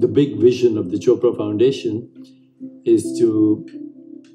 the 0.00 0.08
big 0.08 0.38
vision 0.38 0.78
of 0.78 0.90
the 0.90 0.96
Chopra 0.96 1.36
Foundation 1.36 2.08
is 2.86 3.02
to 3.18 3.66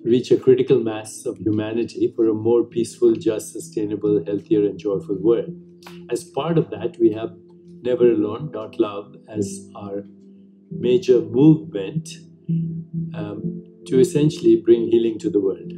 reach 0.04 0.30
a 0.30 0.38
critical 0.38 0.80
mass 0.80 1.26
of 1.26 1.40
humanity 1.40 2.14
for 2.16 2.30
a 2.30 2.34
more 2.34 2.64
peaceful, 2.64 3.14
just, 3.14 3.52
sustainable, 3.52 4.24
healthier, 4.26 4.64
and 4.68 4.78
joyful 4.78 5.18
world. 5.20 5.50
As 6.12 6.24
part 6.24 6.60
of 6.60 6.70
that, 6.70 6.98
we 7.00 7.12
have 7.14 7.32
Never 7.82 8.12
Alone, 8.12 8.52
Not 8.54 8.80
Love 8.80 9.16
as 9.28 9.68
our 9.76 10.04
major 10.70 11.22
movement 11.22 12.10
um, 13.16 13.64
to 13.88 14.00
essentially 14.00 14.58
bring 14.58 14.88
healing 14.88 15.18
to 15.18 15.32
the 15.32 15.40
world. 15.40 15.72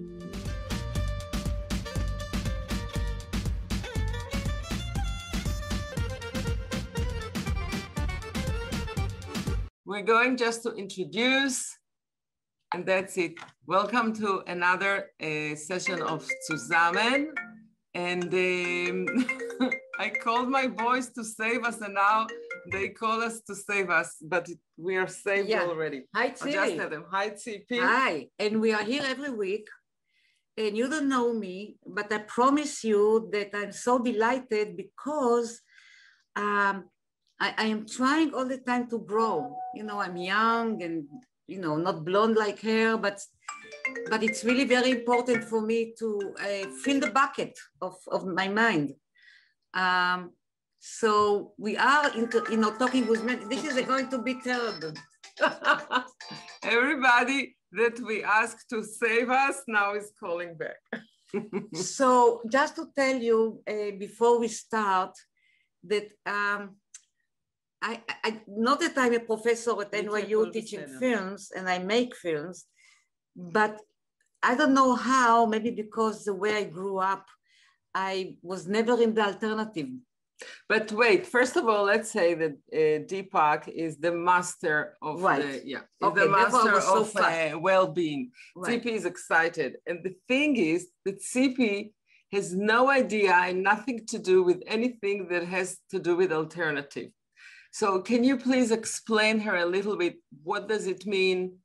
We're 9.98 10.04
going 10.04 10.38
just 10.38 10.62
to 10.62 10.74
introduce, 10.74 11.76
and 12.72 12.86
that's 12.86 13.18
it. 13.18 13.34
Welcome 13.66 14.14
to 14.22 14.44
another 14.46 15.10
uh, 15.20 15.56
session 15.56 16.04
of 16.04 16.24
Tzuzamen. 16.44 17.30
And 17.96 18.32
um, 18.32 19.08
I 20.00 20.10
called 20.10 20.50
my 20.50 20.68
boys 20.68 21.10
to 21.14 21.24
save 21.24 21.64
us, 21.64 21.82
and 21.82 21.96
now 21.96 22.28
they 22.72 22.90
call 22.90 23.24
us 23.24 23.42
to 23.48 23.56
save 23.56 23.90
us, 23.90 24.18
but 24.22 24.48
we 24.78 24.98
are 24.98 25.08
saved 25.08 25.50
yeah. 25.50 25.64
already. 25.64 26.04
Hi, 26.16 26.28
T. 26.30 26.52
just 26.52 26.78
them. 26.78 27.06
Hi, 27.10 27.32
Tzipi. 27.32 27.80
Hi, 27.82 28.28
and 28.38 28.62
we 28.62 28.74
are 28.74 28.84
here 28.84 29.04
every 29.04 29.32
week. 29.32 29.68
And 30.56 30.78
you 30.78 30.88
don't 30.92 31.10
know 31.10 31.34
me, 31.34 31.78
but 31.88 32.14
I 32.14 32.20
promise 32.20 32.84
you 32.84 33.30
that 33.32 33.50
I'm 33.52 33.72
so 33.72 33.98
delighted 33.98 34.78
because 34.78 35.60
um, 36.36 36.86
I, 37.40 37.54
I 37.58 37.66
am 37.66 37.86
trying 37.86 38.34
all 38.34 38.46
the 38.46 38.58
time 38.58 38.90
to 38.90 39.00
grow. 39.00 39.56
You 39.76 39.84
know, 39.84 40.00
I'm 40.00 40.18
young 40.18 40.82
and, 40.82 41.06
you 41.48 41.60
know, 41.60 41.78
not 41.78 42.06
blonde 42.06 42.36
like 42.36 42.62
her, 42.62 42.98
but 42.98 43.22
but 44.10 44.24
it's 44.24 44.44
really 44.44 44.64
very 44.64 44.92
important 44.92 45.44
for 45.44 45.62
me 45.62 45.94
to 46.00 46.34
uh, 46.40 46.68
fill 46.84 47.00
the 47.00 47.12
bucket 47.12 47.58
of, 47.82 47.96
of 48.08 48.26
my 48.26 48.48
mind. 48.48 48.94
Um, 49.74 50.32
so 50.80 51.54
we 51.58 51.76
are, 51.78 52.16
into, 52.18 52.46
you 52.50 52.58
know, 52.58 52.72
talking 52.72 53.08
with 53.08 53.24
men. 53.24 53.50
This 53.50 53.64
is 53.66 53.86
going 53.86 54.10
to 54.10 54.22
be 54.22 54.36
terrible. 54.42 54.94
Everybody 56.64 57.58
that 57.74 58.00
we 58.00 58.24
ask 58.24 58.68
to 58.70 58.84
save 58.84 59.30
us 59.30 59.62
now 59.68 59.96
is 59.96 60.12
calling 60.20 60.56
back. 60.56 60.78
so 61.74 62.42
just 62.50 62.76
to 62.78 62.88
tell 62.96 63.18
you 63.18 63.62
uh, 63.68 63.92
before 63.98 64.40
we 64.40 64.48
start 64.48 65.14
that 65.84 66.08
um, 66.26 66.78
I, 67.82 68.02
I 68.24 68.42
not 68.48 68.80
that 68.80 68.98
I'm 68.98 69.14
a 69.14 69.20
professor 69.20 69.80
at 69.82 69.92
NYU 69.92 70.52
teaching 70.52 70.86
films 71.00 71.52
and 71.56 71.70
I 71.70 71.80
make 71.80 72.16
films, 72.16 72.66
but 73.36 73.80
I 74.42 74.56
don't 74.56 74.74
know 74.74 74.96
how, 74.96 75.46
maybe 75.46 75.72
because 75.72 76.26
the 76.26 76.34
way 76.34 76.56
I 76.58 76.64
grew 76.64 76.98
up, 76.98 77.26
I 77.94 78.38
was 78.42 78.68
never 78.68 79.02
in 79.02 79.14
the 79.14 79.26
alternative. 79.26 79.90
But 80.70 80.92
wait, 80.92 81.26
first 81.26 81.56
of 81.56 81.68
all, 81.68 81.86
let's 81.86 82.12
say 82.12 82.36
that 82.36 82.52
uh, 82.72 83.06
Deepak 83.10 83.68
is 83.68 83.98
the 83.98 84.12
master 84.12 84.96
of 85.02 85.24
right. 85.24 85.42
the, 85.42 85.62
yeah, 85.66 85.82
okay, 86.04 86.22
the 86.22 86.30
master 86.30 86.80
so 86.80 87.02
of 87.02 87.16
uh, 87.16 87.58
well-being. 87.60 88.32
Right. 88.56 88.84
Tzipi 88.84 88.92
is 88.92 89.06
excited, 89.06 89.78
and 89.88 90.04
the 90.04 90.16
thing 90.28 90.58
is 90.58 90.90
that 91.06 91.22
Tzipi 91.22 91.92
has 92.32 92.54
no 92.54 92.90
idea 92.90 93.34
and 93.34 93.64
nothing 93.64 94.06
to 94.08 94.20
do 94.20 94.44
with 94.44 94.62
anything 94.68 95.28
that 95.30 95.44
has 95.46 95.80
to 95.92 96.00
do 96.00 96.16
with 96.16 96.32
alternative. 96.32 97.10
So 97.80 98.02
can 98.02 98.24
you 98.24 98.38
please 98.38 98.72
explain 98.72 99.38
her 99.42 99.58
a 99.58 99.66
little 99.68 99.96
bit, 99.96 100.16
what 100.42 100.68
does 100.68 100.88
it 100.88 101.06
mean 101.06 101.60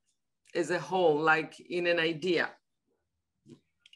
as 0.55 0.71
a 0.71 0.79
whole, 0.79 1.19
like 1.19 1.59
in 1.59 1.87
an 1.87 1.99
idea? 1.99 2.51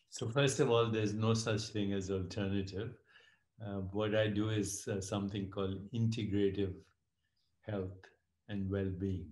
So 0.09 0.27
first 0.31 0.59
of 0.59 0.71
all, 0.71 0.91
there's 0.91 1.13
no 1.13 1.35
such 1.35 1.61
thing 1.75 1.93
as 1.93 2.11
alternative. 2.11 2.95
Uh, 3.63 3.81
what 3.93 4.15
I 4.15 4.29
do 4.29 4.49
is 4.49 4.89
uh, 4.89 4.99
something 4.99 5.51
called 5.51 5.77
integrative 5.93 6.73
health 7.69 8.01
and 8.49 8.71
well-being. 8.71 9.29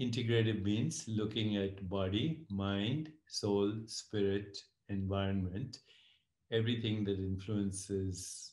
Integrative 0.00 0.62
means 0.62 1.04
looking 1.06 1.58
at 1.58 1.86
body, 1.86 2.46
mind, 2.48 3.12
soul, 3.26 3.74
spirit, 3.84 4.56
environment, 4.88 5.80
everything 6.50 7.04
that 7.04 7.18
influences 7.18 8.52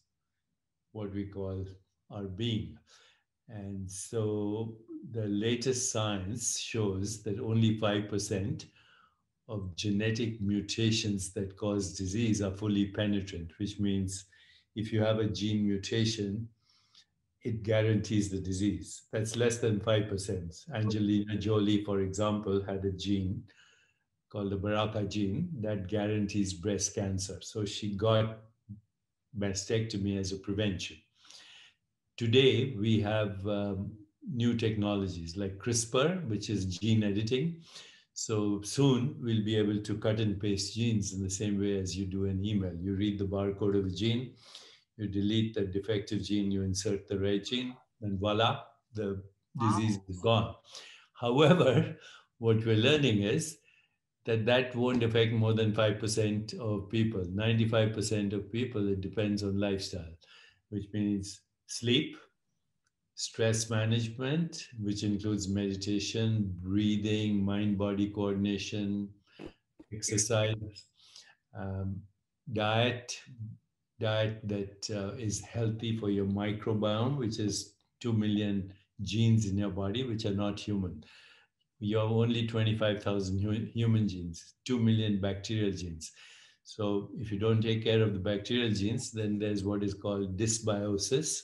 what 0.91 1.13
we 1.13 1.27
call 1.27 1.65
our 2.11 2.23
being. 2.23 2.77
And 3.49 3.89
so 3.89 4.75
the 5.11 5.27
latest 5.27 5.91
science 5.91 6.59
shows 6.59 7.21
that 7.23 7.39
only 7.39 7.79
5% 7.79 8.65
of 9.47 9.75
genetic 9.75 10.41
mutations 10.41 11.31
that 11.33 11.55
cause 11.55 11.95
disease 11.95 12.41
are 12.41 12.51
fully 12.51 12.85
penetrant, 12.85 13.51
which 13.59 13.79
means 13.79 14.25
if 14.75 14.91
you 14.91 15.01
have 15.01 15.19
a 15.19 15.29
gene 15.29 15.65
mutation, 15.65 16.47
it 17.43 17.61
guarantees 17.61 18.29
the 18.29 18.39
disease. 18.39 19.03
That's 19.11 19.35
less 19.35 19.59
than 19.59 19.79
5%. 19.79 20.73
Angelina 20.73 21.37
Jolie, 21.37 21.83
for 21.83 21.99
example, 21.99 22.63
had 22.63 22.83
a 22.83 22.91
gene 22.91 23.43
called 24.31 24.51
the 24.51 24.57
BRCA 24.57 25.07
gene 25.09 25.49
that 25.61 25.87
guarantees 25.87 26.53
breast 26.53 26.95
cancer. 26.95 27.37
So 27.41 27.63
she 27.63 27.95
got 27.95 28.39
mastectomy 29.37 30.17
as 30.17 30.31
a 30.31 30.37
prevention. 30.37 30.97
Today, 32.17 32.73
we 32.79 33.01
have 33.01 33.45
um, 33.45 33.91
new 34.31 34.55
technologies 34.55 35.35
like 35.35 35.57
CRISPR, 35.57 36.27
which 36.29 36.49
is 36.49 36.65
gene 36.65 37.03
editing. 37.03 37.61
So 38.13 38.61
soon 38.61 39.17
we'll 39.19 39.43
be 39.43 39.57
able 39.57 39.81
to 39.81 39.97
cut 39.97 40.21
and 40.21 40.39
paste 40.39 40.75
genes 40.75 41.13
in 41.13 41.21
the 41.21 41.29
same 41.29 41.59
way 41.59 41.77
as 41.77 41.97
you 41.97 42.05
do 42.05 42.25
an 42.25 42.45
email. 42.45 42.73
You 42.79 42.95
read 42.95 43.19
the 43.19 43.25
barcode 43.25 43.77
of 43.77 43.83
the 43.83 43.95
gene, 43.95 44.31
you 44.95 45.09
delete 45.09 45.55
the 45.55 45.65
defective 45.65 46.23
gene, 46.23 46.49
you 46.49 46.63
insert 46.63 47.09
the 47.09 47.19
right 47.19 47.43
gene, 47.43 47.75
and 48.01 48.17
voila, 48.17 48.61
the 48.93 49.21
disease 49.59 49.99
is 50.07 50.19
gone. 50.19 50.55
However, 51.19 51.97
what 52.37 52.65
we're 52.65 52.77
learning 52.77 53.23
is 53.23 53.57
that 54.25 54.45
that 54.45 54.73
won't 54.75 55.03
affect 55.03 55.33
more 55.33 55.53
than 55.53 55.73
5% 55.73 56.57
of 56.59 56.89
people. 56.89 57.25
95% 57.25 58.31
of 58.31 58.49
people, 58.49 58.87
it 58.87 59.01
depends 59.01 59.43
on 59.43 59.59
lifestyle, 59.59 60.15
which 60.69 60.85
means 60.93 61.41
sleep, 61.67 62.17
stress 63.15 63.69
management, 63.69 64.67
which 64.79 65.03
includes 65.03 65.47
meditation, 65.47 66.53
breathing, 66.61 67.43
mind 67.43 67.77
body 67.77 68.09
coordination, 68.09 69.09
exercise, 69.93 70.55
um, 71.57 72.01
diet, 72.51 73.17
diet 73.99 74.39
that 74.47 74.89
uh, 74.91 75.15
is 75.15 75.41
healthy 75.41 75.97
for 75.97 76.09
your 76.09 76.25
microbiome, 76.25 77.17
which 77.17 77.39
is 77.39 77.75
2 78.01 78.13
million 78.13 78.73
genes 79.01 79.45
in 79.47 79.57
your 79.57 79.69
body, 79.69 80.03
which 80.03 80.25
are 80.25 80.33
not 80.33 80.59
human. 80.59 81.03
You 81.79 81.97
have 81.97 82.11
only 82.11 82.47
25,000 82.47 83.39
human 83.73 84.07
genes, 84.07 84.55
2 84.65 84.79
million 84.79 85.19
bacterial 85.19 85.71
genes. 85.71 86.11
So 86.63 87.09
if 87.19 87.31
you 87.31 87.37
don't 87.37 87.61
take 87.61 87.83
care 87.83 88.01
of 88.01 88.13
the 88.13 88.19
bacterial 88.19 88.71
genes, 88.71 89.11
then 89.11 89.37
there's 89.37 89.63
what 89.63 89.83
is 89.83 89.93
called 89.93 90.37
dysbiosis. 90.37 91.41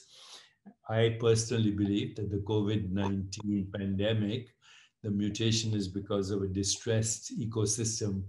I 0.88 1.16
personally 1.20 1.70
believe 1.70 2.16
that 2.16 2.30
the 2.30 2.38
COVID 2.38 2.90
19 2.90 3.72
pandemic, 3.74 4.48
the 5.02 5.10
mutation 5.10 5.74
is 5.74 5.88
because 5.88 6.30
of 6.30 6.42
a 6.42 6.46
distressed 6.46 7.32
ecosystem 7.38 8.24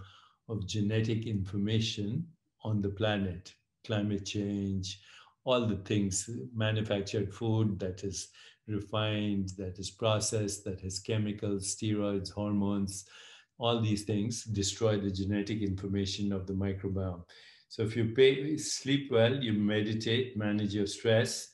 of 0.50 0.68
genetic 0.68 1.26
information 1.26 2.28
on 2.64 2.82
the 2.82 2.90
planet, 2.90 3.54
climate 3.86 4.26
change, 4.26 5.00
all 5.46 5.66
the 5.66 5.78
things, 5.78 6.30
manufactured 6.56 7.34
food 7.34 7.80
that 7.80 8.04
is 8.04 8.30
refined, 8.68 9.50
that 9.58 9.78
is 9.78 9.92
processed, 9.92 10.64
that 10.64 10.82
has 10.82 11.00
chemicals, 11.00 11.76
steroids, 11.76 12.32
hormones, 12.32 13.06
all 13.60 13.82
these 13.82 14.04
things 14.04 14.44
destroy 14.46 14.98
the 14.98 15.12
genetic 15.12 15.62
information 15.62 16.32
of 16.32 16.48
the 16.48 16.54
microbiome. 16.54 17.24
So 17.68 17.84
if 17.84 17.96
you 17.96 18.06
pay, 18.06 18.58
sleep 18.58 19.12
well, 19.12 19.36
you 19.36 19.54
meditate, 19.54 20.38
manage 20.38 20.74
your 20.74 20.88
stress, 20.88 21.53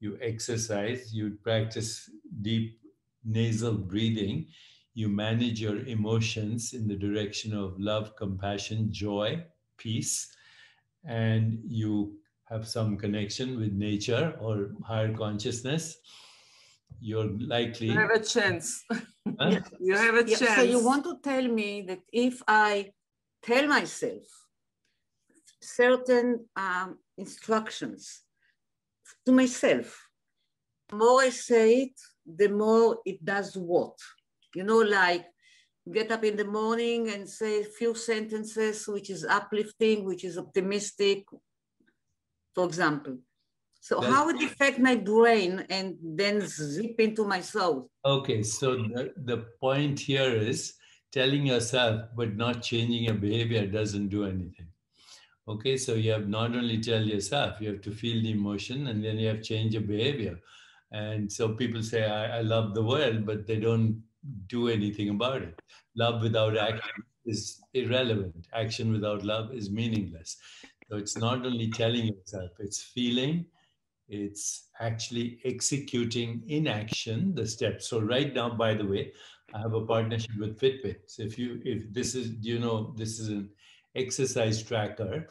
you 0.00 0.18
exercise, 0.20 1.14
you 1.14 1.38
practice 1.42 2.10
deep 2.42 2.80
nasal 3.24 3.74
breathing, 3.74 4.46
you 4.94 5.08
manage 5.08 5.60
your 5.60 5.86
emotions 5.86 6.72
in 6.72 6.88
the 6.88 6.96
direction 6.96 7.54
of 7.54 7.78
love, 7.78 8.16
compassion, 8.16 8.90
joy, 8.90 9.44
peace, 9.76 10.34
and 11.04 11.60
you 11.64 12.18
have 12.44 12.66
some 12.66 12.96
connection 12.96 13.58
with 13.60 13.72
nature 13.72 14.36
or 14.40 14.70
higher 14.84 15.14
consciousness, 15.14 15.98
you're 17.00 17.30
likely. 17.38 17.88
You 17.88 17.98
have 17.98 18.10
a 18.10 18.24
chance. 18.24 18.84
Huh? 19.38 19.60
you 19.80 19.96
have 19.96 20.16
a 20.16 20.28
yeah, 20.28 20.36
chance. 20.36 20.56
So 20.56 20.62
you 20.62 20.84
want 20.84 21.04
to 21.04 21.16
tell 21.22 21.46
me 21.46 21.82
that 21.82 22.00
if 22.12 22.42
I 22.48 22.90
tell 23.42 23.66
myself 23.66 24.24
certain 25.62 26.46
um, 26.56 26.98
instructions 27.16 28.22
to 29.26 29.32
myself, 29.32 30.08
the 30.88 30.96
more 30.96 31.22
I 31.22 31.30
say 31.30 31.82
it, 31.82 32.00
the 32.26 32.48
more 32.48 32.98
it 33.04 33.24
does 33.24 33.56
what? 33.56 33.96
You 34.54 34.64
know, 34.64 34.78
like 34.78 35.26
get 35.92 36.10
up 36.12 36.24
in 36.24 36.36
the 36.36 36.44
morning 36.44 37.10
and 37.10 37.28
say 37.28 37.62
a 37.62 37.64
few 37.64 37.94
sentences 37.94 38.86
which 38.86 39.10
is 39.10 39.24
uplifting, 39.24 40.04
which 40.04 40.24
is 40.24 40.38
optimistic, 40.38 41.24
for 42.54 42.64
example. 42.64 43.18
So 43.80 44.00
That's, 44.00 44.12
how 44.12 44.28
it 44.28 44.42
affect 44.42 44.78
my 44.78 44.96
brain 44.96 45.64
and 45.70 45.96
then 46.02 46.46
zip 46.46 47.00
into 47.00 47.24
my 47.24 47.40
soul? 47.40 47.90
Okay, 48.04 48.42
so 48.42 48.76
the, 48.76 49.12
the 49.16 49.46
point 49.58 49.98
here 49.98 50.30
is 50.30 50.74
telling 51.12 51.46
yourself 51.46 52.02
but 52.14 52.36
not 52.36 52.62
changing 52.62 53.04
your 53.04 53.14
behavior 53.14 53.66
doesn't 53.66 54.08
do 54.08 54.24
anything. 54.24 54.69
Okay, 55.50 55.76
so 55.76 55.94
you 55.94 56.12
have 56.12 56.28
not 56.28 56.54
only 56.54 56.78
tell 56.80 57.02
yourself, 57.02 57.60
you 57.60 57.70
have 57.70 57.80
to 57.82 57.90
feel 57.90 58.22
the 58.22 58.30
emotion 58.30 58.86
and 58.86 59.04
then 59.04 59.18
you 59.18 59.26
have 59.28 59.42
change 59.42 59.72
your 59.74 59.82
behavior. 59.82 60.38
And 60.92 61.30
so 61.30 61.48
people 61.56 61.82
say, 61.82 62.04
I, 62.04 62.38
I 62.38 62.40
love 62.42 62.72
the 62.72 62.84
world, 62.84 63.26
but 63.26 63.48
they 63.48 63.56
don't 63.56 64.00
do 64.46 64.68
anything 64.68 65.08
about 65.08 65.42
it. 65.42 65.60
Love 65.96 66.22
without 66.22 66.56
action 66.56 67.02
is 67.26 67.60
irrelevant. 67.74 68.46
Action 68.52 68.92
without 68.92 69.24
love 69.24 69.52
is 69.52 69.70
meaningless. 69.70 70.36
So 70.88 70.96
it's 70.96 71.16
not 71.16 71.44
only 71.44 71.68
telling 71.70 72.06
yourself, 72.06 72.50
it's 72.60 72.82
feeling, 72.82 73.44
it's 74.08 74.68
actually 74.80 75.40
executing 75.44 76.42
in 76.46 76.68
action 76.68 77.34
the 77.34 77.46
steps. 77.46 77.88
So 77.88 78.00
right 78.00 78.32
now, 78.32 78.50
by 78.50 78.74
the 78.74 78.86
way, 78.86 79.12
I 79.52 79.58
have 79.58 79.74
a 79.74 79.84
partnership 79.84 80.30
with 80.38 80.60
Fitbit. 80.60 80.98
So 81.06 81.22
if 81.22 81.38
you 81.38 81.60
if 81.64 81.92
this 81.92 82.14
is 82.14 82.34
you 82.40 82.60
know 82.60 82.94
this 82.96 83.18
is 83.18 83.28
an 83.28 83.50
exercise 83.94 84.62
tracker, 84.62 85.28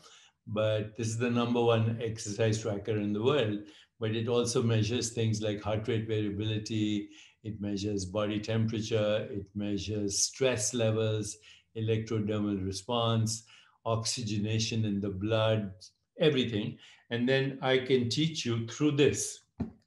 but 0.48 0.98
this 0.98 1.08
is 1.08 1.18
the 1.18 1.30
number 1.30 1.64
one 1.64 2.00
exercise 2.02 2.62
tracker 2.62 2.98
in 2.98 3.14
the 3.14 3.22
world. 3.22 3.60
But 4.00 4.16
it 4.16 4.28
also 4.28 4.64
measures 4.64 5.12
things 5.12 5.42
like 5.42 5.62
heart 5.62 5.88
rate 5.88 6.08
variability, 6.08 7.10
it 7.44 7.60
measures 7.62 8.06
body 8.06 8.40
temperature, 8.40 9.28
it 9.30 9.46
measures 9.56 10.20
stress 10.24 10.74
levels, 10.74 11.38
electrodermal 11.78 12.66
response, 12.66 13.44
oxygenation 13.86 14.86
in 14.86 15.00
the 15.00 15.10
blood, 15.10 15.72
everything. 16.20 16.78
And 17.10 17.28
then 17.28 17.60
I 17.62 17.80
can 17.80 18.10
teach 18.10 18.46
you 18.46 18.68
through 18.68 18.92
this, 18.92 19.42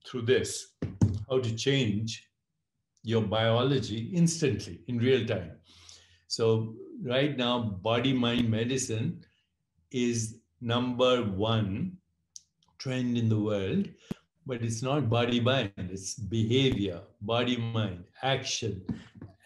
through 0.06 0.22
this, 0.22 0.74
how 1.28 1.40
to 1.40 1.54
change 1.54 2.28
your 3.02 3.22
biology 3.22 4.10
instantly 4.14 4.80
in 4.88 4.98
real 4.98 5.26
time. 5.26 5.52
So 6.26 6.74
right 7.04 7.36
now, 7.36 7.60
body 7.60 8.12
mind 8.12 8.48
medicine 8.48 9.24
is 9.90 10.38
number 10.60 11.22
one 11.22 11.96
trend 12.78 13.16
in 13.16 13.28
the 13.28 13.38
world, 13.38 13.88
but 14.46 14.62
it's 14.62 14.82
not 14.82 15.08
body 15.08 15.40
mind, 15.40 15.72
it's 15.76 16.14
behavior, 16.14 17.00
body 17.20 17.56
mind, 17.56 18.04
action, 18.22 18.82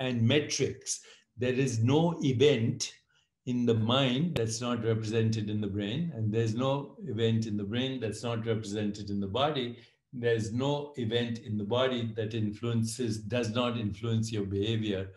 and 0.00 0.22
metrics. 0.22 1.00
There 1.36 1.52
is 1.52 1.82
no 1.82 2.18
event 2.22 2.92
in 3.46 3.64
the 3.64 3.74
mind 3.74 4.36
that's 4.36 4.60
not 4.60 4.84
represented 4.84 5.48
in 5.50 5.60
the 5.60 5.66
brain, 5.66 6.12
and 6.14 6.32
there's 6.32 6.54
no 6.54 6.96
event 7.06 7.46
in 7.46 7.56
the 7.56 7.64
brain 7.64 8.00
that's 8.00 8.22
not 8.22 8.46
represented 8.46 9.10
in 9.10 9.20
the 9.20 9.26
body. 9.26 9.76
There's 10.12 10.52
no 10.52 10.92
event 10.96 11.40
in 11.40 11.58
the 11.58 11.64
body 11.64 12.12
that 12.16 12.34
influences, 12.34 13.18
does 13.18 13.50
not 13.50 13.78
influence 13.78 14.32
your 14.32 14.44
behavior 14.44 15.10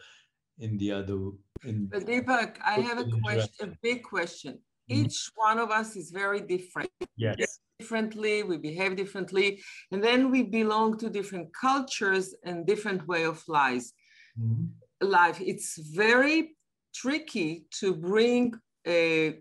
in 0.59 0.77
the 0.77 0.91
other. 0.91 1.17
In 1.63 1.87
but 1.87 2.05
Deepak, 2.05 2.57
I 2.65 2.79
have 2.79 2.99
a 2.99 3.05
question, 3.05 3.69
a 3.71 3.77
big 3.81 4.03
question. 4.03 4.53
Mm-hmm. 4.89 5.05
Each 5.05 5.29
one 5.35 5.59
of 5.59 5.71
us 5.71 5.95
is 5.95 6.11
very 6.11 6.41
different. 6.41 6.89
Yes. 7.15 7.59
Differently, 7.79 8.43
we 8.43 8.57
behave 8.57 8.95
differently, 8.95 9.61
and 9.91 10.03
then 10.03 10.31
we 10.31 10.43
belong 10.43 10.97
to 10.97 11.09
different 11.09 11.49
cultures 11.53 12.35
and 12.43 12.65
different 12.65 13.07
way 13.07 13.23
of 13.23 13.41
lives. 13.47 13.93
Mm-hmm. 14.39 15.07
Life. 15.07 15.39
It's 15.39 15.77
very 15.77 16.57
tricky 16.93 17.65
to 17.79 17.93
bring 17.93 18.53
a, 18.85 19.39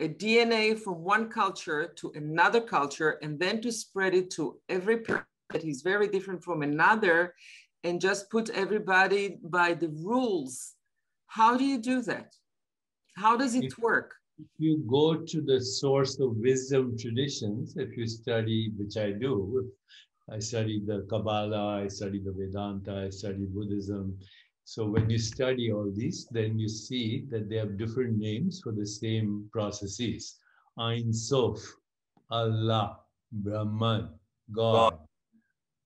a 0.00 0.08
DNA 0.08 0.78
from 0.78 1.04
one 1.04 1.28
culture 1.28 1.92
to 1.96 2.12
another 2.16 2.60
culture 2.60 3.18
and 3.22 3.38
then 3.38 3.60
to 3.60 3.70
spread 3.70 4.14
it 4.14 4.30
to 4.30 4.58
every 4.68 4.98
person 4.98 5.24
that 5.50 5.64
is 5.64 5.82
very 5.82 6.08
different 6.08 6.42
from 6.42 6.62
another 6.62 7.34
and 7.84 8.00
just 8.00 8.30
put 8.30 8.50
everybody 8.50 9.38
by 9.44 9.74
the 9.74 9.88
rules. 9.88 10.73
How 11.34 11.56
do 11.56 11.64
you 11.64 11.78
do 11.78 12.00
that? 12.02 12.32
How 13.16 13.36
does 13.36 13.56
it 13.56 13.64
if, 13.64 13.78
work? 13.78 14.14
If 14.38 14.46
you 14.58 14.84
go 14.88 15.16
to 15.16 15.40
the 15.42 15.60
source 15.60 16.20
of 16.20 16.36
wisdom 16.36 16.96
traditions, 16.96 17.76
if 17.76 17.96
you 17.96 18.06
study, 18.06 18.70
which 18.78 18.96
I 18.96 19.10
do, 19.10 19.68
I 20.30 20.38
study 20.38 20.80
the 20.86 21.04
Kabbalah, 21.10 21.82
I 21.82 21.88
study 21.88 22.20
the 22.24 22.30
Vedanta, 22.30 23.06
I 23.06 23.10
study 23.10 23.46
Buddhism, 23.48 24.16
so 24.62 24.86
when 24.86 25.10
you 25.10 25.18
study 25.18 25.72
all 25.72 25.90
these, 25.92 26.28
then 26.30 26.56
you 26.56 26.68
see 26.68 27.26
that 27.30 27.50
they 27.50 27.56
have 27.56 27.78
different 27.78 28.16
names 28.16 28.60
for 28.62 28.70
the 28.70 28.86
same 28.86 29.48
processes. 29.52 30.38
Ein 30.78 31.12
Sof, 31.12 31.58
Allah, 32.30 33.00
Brahman, 33.32 34.08
God, 34.52 34.98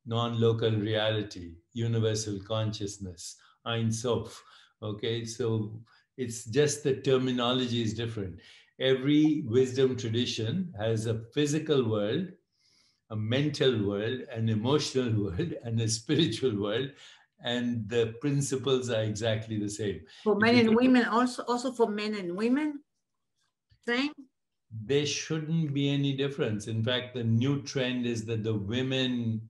non-local 0.05 0.73
reality, 0.73 1.55
universal 1.73 2.39
consciousness, 2.47 3.37
Ein 3.65 3.91
Sof. 3.91 4.45
Okay, 4.83 5.25
so 5.25 5.83
it's 6.17 6.45
just 6.45 6.85
the 6.85 7.01
terminology 7.01 7.83
is 7.83 7.95
different. 7.95 8.41
Every 8.79 9.43
wisdom 9.43 9.97
tradition 9.97 10.73
has 10.79 11.07
a 11.07 11.25
physical 11.33 11.89
world, 11.91 12.33
a 13.11 13.17
mental 13.17 13.87
world, 13.87 14.23
an 14.31 14.49
emotional 14.49 15.13
world, 15.25 15.55
and 15.65 15.81
a 15.81 15.89
spiritual 15.89 16.61
world, 16.61 16.93
and 17.43 17.89
the 17.89 18.17
principles 18.21 18.91
are 18.91 19.03
exactly 19.03 19.59
the 19.59 19.71
same. 19.71 20.07
For 20.23 20.37
men 20.39 20.55
and 20.55 20.77
women, 20.77 21.05
also 21.07 21.43
also 21.47 21.73
for 21.73 21.89
men 21.89 22.15
and 22.15 22.37
women, 22.37 22.85
same. 23.87 24.13
There 24.71 25.05
shouldn't 25.07 25.75
be 25.75 25.89
any 25.91 26.17
difference. 26.17 26.67
In 26.69 26.83
fact, 26.83 27.15
the 27.15 27.25
new 27.25 27.63
trend 27.63 28.07
is 28.07 28.25
that 28.27 28.45
the 28.45 28.55
women 28.55 29.49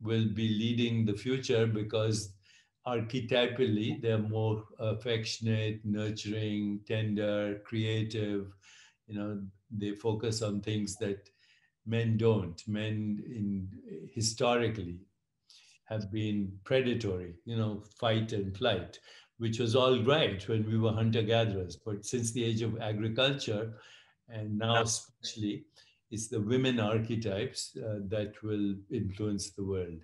will 0.00 0.28
be 0.28 0.48
leading 0.48 1.04
the 1.06 1.14
future 1.14 1.66
because 1.66 2.34
archetypally 2.86 4.00
they're 4.00 4.18
more 4.18 4.64
affectionate, 4.78 5.80
nurturing, 5.84 6.80
tender, 6.86 7.60
creative. 7.64 8.46
You 9.06 9.18
know, 9.18 9.42
they 9.70 9.92
focus 9.92 10.42
on 10.42 10.60
things 10.60 10.96
that 10.96 11.28
men 11.86 12.16
don't. 12.16 12.62
Men 12.66 13.22
in 13.26 13.68
historically 14.12 14.98
have 15.84 16.10
been 16.10 16.52
predatory, 16.64 17.34
you 17.44 17.56
know, 17.56 17.82
fight 17.98 18.32
and 18.32 18.56
flight, 18.56 18.98
which 19.38 19.58
was 19.58 19.76
all 19.76 20.02
right 20.02 20.46
when 20.48 20.66
we 20.66 20.78
were 20.78 20.92
hunter 20.92 21.22
gatherers. 21.22 21.76
But 21.76 22.04
since 22.04 22.32
the 22.32 22.44
age 22.44 22.62
of 22.62 22.80
agriculture, 22.80 23.74
and 24.28 24.58
now 24.58 24.82
especially, 24.82 25.64
it's 26.10 26.28
the 26.28 26.40
women 26.40 26.80
archetypes 26.80 27.76
uh, 27.76 27.98
that 28.08 28.42
will 28.42 28.74
influence 28.90 29.50
the 29.50 29.64
world. 29.64 30.00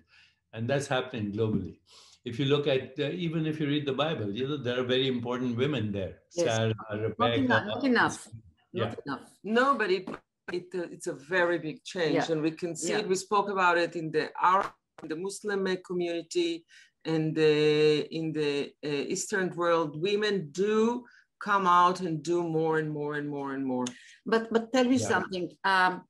And 0.53 0.69
that's 0.69 0.87
happening 0.87 1.31
globally. 1.31 1.77
If 2.23 2.39
you 2.39 2.45
look 2.45 2.67
at, 2.67 2.93
uh, 2.99 3.09
even 3.09 3.45
if 3.45 3.59
you 3.59 3.67
read 3.67 3.85
the 3.85 3.93
Bible, 3.93 4.29
you 4.31 4.47
know, 4.47 4.57
there 4.57 4.79
are 4.79 4.83
very 4.83 5.07
important 5.07 5.57
women 5.57 5.91
there. 5.91 6.19
Yes. 6.35 6.45
Sarah, 6.45 6.73
Rebecca. 6.91 7.41
Not 7.41 7.41
enough. 7.41 7.67
Not 7.67 7.83
enough. 7.83 8.27
Yeah. 8.73 8.83
Not 8.83 8.99
enough. 9.05 9.29
No, 9.43 9.75
but 9.75 9.89
it, 9.89 10.09
it, 10.51 10.67
uh, 10.75 10.87
it's 10.91 11.07
a 11.07 11.13
very 11.13 11.57
big 11.57 11.83
change. 11.83 12.15
Yeah. 12.15 12.31
And 12.31 12.41
we 12.41 12.51
can 12.51 12.75
see 12.75 12.91
yeah. 12.91 12.99
it. 12.99 13.07
We 13.07 13.15
spoke 13.15 13.49
about 13.49 13.77
it 13.77 13.95
in 13.95 14.11
the 14.11 14.29
Arab 14.39 14.71
the 15.07 15.15
Muslim 15.15 15.65
community 15.85 16.65
and 17.05 17.35
the, 17.35 18.07
in 18.15 18.31
the 18.31 18.71
uh, 18.85 18.87
Eastern 18.87 19.49
world, 19.55 19.99
women 20.01 20.49
do 20.51 21.03
come 21.39 21.65
out 21.65 22.01
and 22.01 22.21
do 22.21 22.43
more 22.43 22.77
and 22.77 22.91
more 22.91 23.15
and 23.15 23.27
more 23.27 23.53
and 23.53 23.65
more. 23.65 23.85
But 24.25 24.53
but 24.53 24.71
tell 24.71 24.85
me 24.85 24.97
yeah. 24.97 25.07
something. 25.07 25.49
Um, 25.63 26.03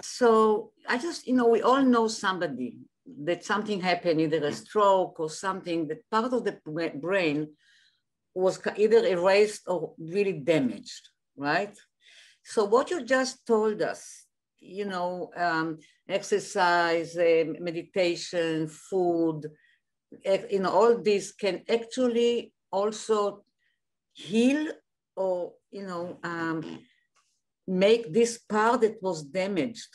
so 0.00 0.72
I 0.88 0.98
just 0.98 1.26
you 1.28 1.34
know 1.34 1.46
we 1.46 1.62
all 1.62 1.82
know 1.82 2.08
somebody 2.08 2.78
that 3.24 3.44
something 3.44 3.80
happened, 3.80 4.20
either 4.20 4.44
a 4.44 4.52
stroke 4.52 5.18
or 5.20 5.30
something 5.30 5.88
that 5.88 6.08
part 6.10 6.32
of 6.32 6.44
the 6.44 6.58
brain 6.94 7.48
was 8.34 8.60
either 8.76 9.04
erased 9.04 9.62
or 9.66 9.94
really 9.98 10.32
damaged, 10.32 11.08
right? 11.36 11.76
So 12.44 12.64
what 12.64 12.90
you 12.90 13.04
just 13.04 13.46
told 13.46 13.82
us, 13.82 14.26
you 14.58 14.86
know, 14.86 15.30
um, 15.36 15.78
exercise, 16.08 17.16
uh, 17.16 17.44
meditation, 17.60 18.68
food, 18.68 19.50
you 20.50 20.60
know, 20.60 20.70
all 20.70 20.98
this 20.98 21.32
can 21.32 21.62
actually 21.68 22.52
also 22.70 23.44
heal 24.12 24.68
or, 25.16 25.52
you 25.70 25.86
know, 25.86 26.18
um, 26.22 26.80
make 27.66 28.12
this 28.12 28.38
part 28.38 28.80
that 28.80 29.02
was 29.02 29.22
damaged. 29.22 29.88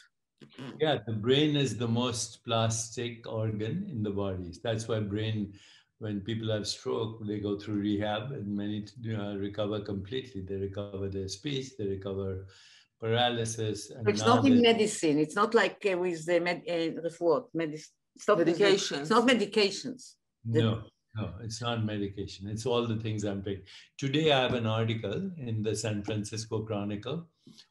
Yeah, 0.79 1.00
the 1.06 1.13
brain 1.13 1.56
is 1.56 1.77
the 1.77 1.88
most 1.88 2.44
plastic 2.46 3.27
organ 3.27 3.88
in 3.91 4.03
the 4.03 4.12
body. 4.12 4.53
That's 4.63 4.88
why 4.88 5.00
brain, 5.00 5.53
when 6.00 6.22
people 6.22 6.51
have 6.51 6.67
stroke, 6.67 7.25
they 7.25 7.39
go 7.39 7.60
through 7.60 7.82
rehab 7.82 8.32
and 8.32 8.56
many 8.56 8.86
you 9.01 9.17
know, 9.17 9.36
recover 9.38 9.79
completely. 9.82 10.41
They 10.41 10.56
recover 10.56 11.10
their 11.10 11.27
speech, 11.27 11.77
they 11.77 11.88
recover 11.88 12.46
paralysis. 13.00 13.91
it's 14.08 14.22
not 14.22 14.46
in 14.46 14.62
medicine. 14.62 15.20
It's 15.20 15.36
not 15.36 15.53
like 15.53 15.86
uh, 15.91 15.98
with 15.98 16.25
the 16.25 16.39
med, 16.39 16.62
uh, 16.70 17.10
what 17.20 17.46
medicine. 17.53 17.94
Stop 18.17 18.39
medications. 18.39 19.01
It's 19.01 19.10
not 19.12 19.27
medications. 19.27 20.13
No, 20.44 20.82
no, 21.15 21.34
it's 21.44 21.62
not 21.62 21.86
medication. 21.86 22.48
It's 22.48 22.65
all 22.65 22.88
the 22.88 22.98
things 22.98 23.24
I'm 23.24 23.44
taking. 23.44 23.63
Today, 23.98 24.32
I 24.32 24.41
have 24.41 24.56
an 24.56 24.65
article 24.65 25.29
in 25.38 25.62
the 25.62 25.75
San 25.75 26.03
Francisco 26.03 26.62
Chronicle 26.62 27.27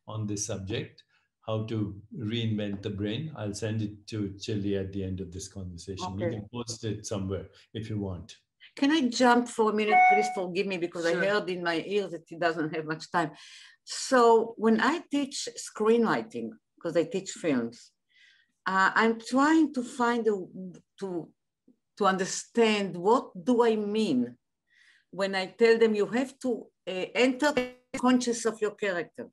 on 0.06 0.26
this 0.26 0.46
subject 0.46 1.02
how 1.46 1.64
to 1.64 1.94
reinvent 2.18 2.82
the 2.82 2.90
brain. 2.90 3.32
I'll 3.36 3.54
send 3.54 3.82
it 3.82 4.06
to 4.08 4.34
Tzili 4.36 4.80
at 4.80 4.92
the 4.92 5.04
end 5.04 5.20
of 5.20 5.32
this 5.32 5.48
conversation. 5.48 6.06
Okay. 6.14 6.24
You 6.24 6.30
can 6.30 6.48
post 6.52 6.84
it 6.84 7.06
somewhere 7.06 7.46
if 7.72 7.88
you 7.88 7.98
want. 8.00 8.36
Can 8.74 8.90
I 8.90 9.08
jump 9.08 9.48
for 9.48 9.70
a 9.70 9.74
minute? 9.74 9.98
Please 10.12 10.28
forgive 10.34 10.66
me 10.66 10.76
because 10.76 11.08
sure. 11.08 11.22
I 11.22 11.26
heard 11.26 11.48
in 11.48 11.62
my 11.62 11.82
ears 11.86 12.10
that 12.10 12.24
he 12.26 12.36
doesn't 12.36 12.74
have 12.74 12.84
much 12.84 13.10
time. 13.10 13.30
So 13.84 14.54
when 14.58 14.80
I 14.80 15.02
teach 15.10 15.48
screenwriting, 15.56 16.50
because 16.74 16.96
I 16.96 17.04
teach 17.04 17.30
films, 17.30 17.92
uh, 18.66 18.90
I'm 18.94 19.18
trying 19.20 19.72
to 19.74 19.82
find 19.82 20.26
a, 20.26 20.36
to 21.00 21.28
to 21.98 22.04
understand 22.04 22.94
what 22.96 23.30
do 23.42 23.64
I 23.64 23.74
mean 23.76 24.36
when 25.10 25.34
I 25.34 25.46
tell 25.46 25.78
them 25.78 25.94
you 25.94 26.06
have 26.06 26.38
to 26.40 26.66
uh, 26.86 27.06
enter 27.14 27.52
the 27.52 27.70
conscious 27.96 28.44
of 28.44 28.60
your 28.60 28.72
character. 28.72 29.30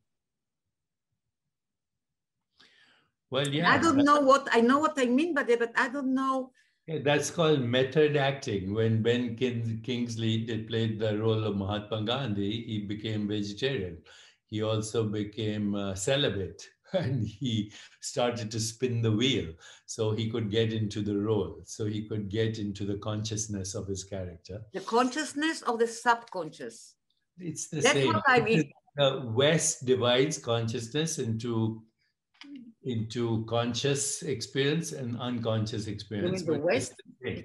Well, 3.33 3.47
yeah. 3.47 3.71
I 3.71 3.79
don't 3.79 3.97
know 3.97 4.19
what 4.21 4.47
I 4.51 4.61
know 4.61 4.77
what 4.77 4.93
I 4.95 5.05
mean 5.05 5.33
by 5.33 5.41
that, 5.41 5.57
but 5.57 5.71
I 5.75 5.89
don't 5.89 6.13
know. 6.13 6.51
Yeah, 6.85 6.99
that's 7.03 7.31
called 7.31 7.61
method 7.61 8.15
acting. 8.15 8.75
When 8.75 9.01
Ben 9.01 9.35
Kingsley 9.35 10.45
did 10.45 10.67
played 10.67 10.99
the 10.99 11.17
role 11.17 11.43
of 11.43 11.57
Mahatma 11.57 12.03
Gandhi, 12.03 12.63
he 12.67 12.85
became 12.85 13.27
vegetarian. 13.27 13.97
He 14.51 14.61
also 14.61 15.05
became 15.05 15.73
uh, 15.73 15.95
celibate 15.95 16.61
and 16.93 17.25
he 17.25 17.71
started 18.01 18.51
to 18.51 18.59
spin 18.59 19.01
the 19.01 19.11
wheel 19.11 19.47
so 19.87 20.11
he 20.11 20.29
could 20.29 20.51
get 20.51 20.71
into 20.71 21.01
the 21.01 21.17
role 21.17 21.61
so 21.65 21.85
he 21.85 22.07
could 22.07 22.29
get 22.29 22.59
into 22.59 22.85
the 22.85 22.97
consciousness 22.97 23.73
of 23.73 23.87
his 23.87 24.03
character 24.03 24.61
the 24.73 24.79
consciousness 24.81 25.63
of 25.63 25.79
the 25.79 25.87
subconscious 25.87 26.93
it's 27.39 27.67
the 27.69 27.81
That's 27.81 27.95
same 27.95 28.13
what 28.13 28.23
I 28.27 28.41
mean. 28.41 28.71
the 28.95 29.23
west 29.33 29.85
divides 29.85 30.37
consciousness 30.37 31.17
into 31.17 31.81
into 32.83 33.45
conscious 33.45 34.23
experience 34.23 34.91
and 34.91 35.19
unconscious 35.19 35.87
experience. 35.87 36.41
You 36.41 36.47
mean 36.47 36.59
the 36.59 36.65
West? 36.65 36.93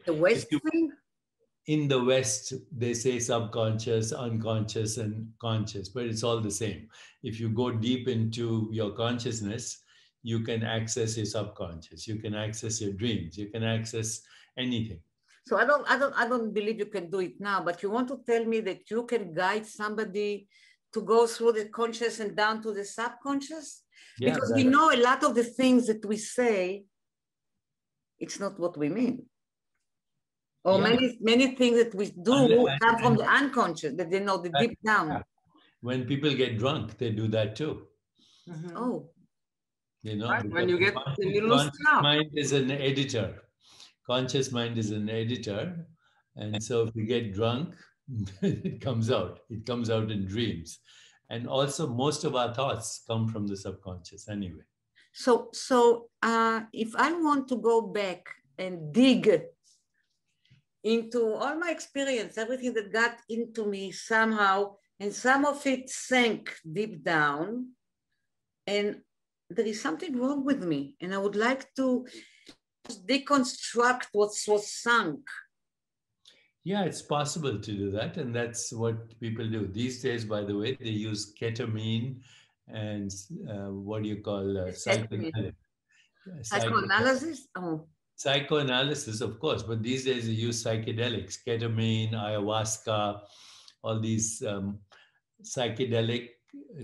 The 0.07 0.14
West 0.14 0.49
thing? 0.50 0.92
In 1.66 1.87
the 1.87 2.02
West, 2.02 2.54
they 2.73 2.95
say 2.95 3.18
subconscious, 3.18 4.12
unconscious, 4.12 4.97
and 4.97 5.28
conscious, 5.38 5.90
but 5.90 6.07
it's 6.07 6.23
all 6.23 6.40
the 6.40 6.50
same. 6.50 6.88
If 7.23 7.38
you 7.38 7.50
go 7.50 7.71
deep 7.71 8.09
into 8.09 8.68
your 8.73 8.92
consciousness, 8.92 9.83
you 10.23 10.40
can 10.40 10.62
access 10.64 11.16
your 11.16 11.26
subconscious, 11.26 12.09
you 12.09 12.16
can 12.16 12.35
access 12.35 12.80
your 12.80 12.92
dreams, 12.92 13.37
you 13.37 13.49
can 13.49 13.62
access 13.62 14.23
anything. 14.57 15.00
So 15.47 15.57
I 15.57 15.64
don't, 15.64 15.88
I 15.90 15.99
don't, 15.99 16.14
I 16.14 16.28
don't 16.28 16.52
believe 16.52 16.78
you 16.78 16.87
can 16.87 17.11
do 17.11 17.21
it 17.21 17.40
now. 17.40 17.62
But 17.62 17.83
you 17.83 17.90
want 17.90 18.09
to 18.09 18.21
tell 18.26 18.45
me 18.45 18.61
that 18.61 18.90
you 18.90 19.04
can 19.04 19.33
guide 19.33 19.64
somebody 19.64 20.49
to 20.95 21.02
go 21.02 21.26
through 21.26 21.52
the 21.52 21.66
conscious 21.66 22.21
and 22.21 22.37
down 22.37 22.62
to 22.62 22.73
the 22.73 22.85
subconscious? 22.85 23.83
Yeah, 24.18 24.35
because 24.35 24.52
we 24.54 24.64
know 24.64 24.92
a 24.92 24.97
lot 24.97 25.23
of 25.23 25.35
the 25.35 25.45
things 25.45 25.87
that 25.87 26.04
we 26.04 26.16
say, 26.16 26.85
it's 28.18 28.40
not 28.40 28.59
what 28.59 28.76
we 28.76 28.88
mean. 28.88 29.26
Or 30.64 30.78
yeah. 30.78 30.88
many 30.88 31.18
many 31.21 31.54
things 31.54 31.78
that 31.83 31.95
we 31.95 32.11
do 32.11 32.68
come 32.80 32.99
from 32.99 33.16
the 33.16 33.25
unconscious, 33.25 33.95
that 33.97 34.11
they 34.11 34.21
know 34.21 34.38
the 34.38 34.50
deep 34.59 34.78
down. 34.85 35.23
When 35.80 36.04
people 36.04 36.35
get 36.35 36.59
drunk, 36.59 36.99
they 36.99 37.11
do 37.11 37.28
that 37.28 37.54
too. 37.54 37.87
Mm-hmm. 38.49 38.76
Oh. 38.76 39.11
You 40.02 40.16
know, 40.16 40.30
right. 40.30 40.49
when 40.50 40.68
you 40.68 40.78
get 40.78 40.95
when 40.95 41.30
you 41.30 41.47
lose 41.49 41.71
mind 42.00 42.30
is 42.35 42.52
an 42.52 42.71
editor. 42.71 43.42
Conscious 44.07 44.50
mind 44.50 44.78
is 44.78 44.90
an 44.90 45.09
editor. 45.11 45.87
And 46.37 46.62
so 46.62 46.87
if 46.87 46.95
you 46.95 47.04
get 47.04 47.35
drunk, 47.35 47.75
it 48.42 48.80
comes 48.80 49.10
out. 49.10 49.40
It 49.50 49.66
comes 49.66 49.90
out 49.90 50.10
in 50.10 50.26
dreams. 50.26 50.80
And 51.30 51.46
also 51.46 51.86
most 51.86 52.24
of 52.24 52.34
our 52.34 52.54
thoughts 52.54 53.02
come 53.06 53.28
from 53.28 53.46
the 53.46 53.56
subconscious 53.56 54.28
anyway. 54.28 54.64
So 55.12 55.48
so 55.52 56.08
uh, 56.22 56.60
if 56.72 56.94
i 56.96 57.12
want 57.12 57.48
to 57.48 57.56
go 57.56 57.80
back 57.80 58.28
and 58.58 58.92
dig 58.92 59.42
into 60.84 61.34
all 61.34 61.56
my 61.56 61.70
experience 61.70 62.38
everything 62.38 62.72
that 62.74 62.92
got 62.92 63.16
into 63.28 63.66
me 63.66 63.90
somehow 63.90 64.74
and 65.00 65.12
some 65.12 65.44
of 65.44 65.66
it 65.66 65.90
sank 65.90 66.54
deep 66.72 67.02
down 67.04 67.68
and 68.66 69.00
there 69.50 69.66
is 69.66 69.80
something 69.80 70.16
wrong 70.16 70.44
with 70.44 70.62
me 70.62 70.94
and 71.00 71.12
i 71.12 71.18
would 71.18 71.36
like 71.36 71.66
to 71.74 72.06
deconstruct 73.06 74.06
what 74.12 74.30
was 74.46 74.72
sunk 74.72 75.20
yeah, 76.68 76.84
it's 76.84 77.00
possible 77.00 77.58
to 77.58 77.72
do 77.72 77.90
that. 77.92 78.18
And 78.18 78.34
that's 78.34 78.72
what 78.72 79.18
people 79.20 79.48
do. 79.48 79.66
These 79.66 80.02
days, 80.02 80.26
by 80.26 80.42
the 80.42 80.54
way, 80.54 80.76
they 80.78 80.90
use 80.90 81.32
ketamine 81.40 82.16
and 82.68 83.10
uh, 83.50 83.70
what 83.87 84.02
do 84.02 84.08
you 84.10 84.20
call 84.20 84.58
uh, 84.58 84.72
psychoanalysis? 84.72 85.54
Psychoanalysis? 86.42 87.48
Oh. 87.56 87.87
Psychoanalysis, 88.16 89.22
of 89.22 89.40
course, 89.40 89.62
but 89.62 89.82
these 89.82 90.04
days 90.04 90.26
they 90.26 90.32
use 90.32 90.62
psychedelics, 90.62 91.38
ketamine, 91.46 92.12
ayahuasca, 92.12 93.20
all 93.82 93.98
these 93.98 94.42
um, 94.46 94.78
psychedelic 95.42 96.28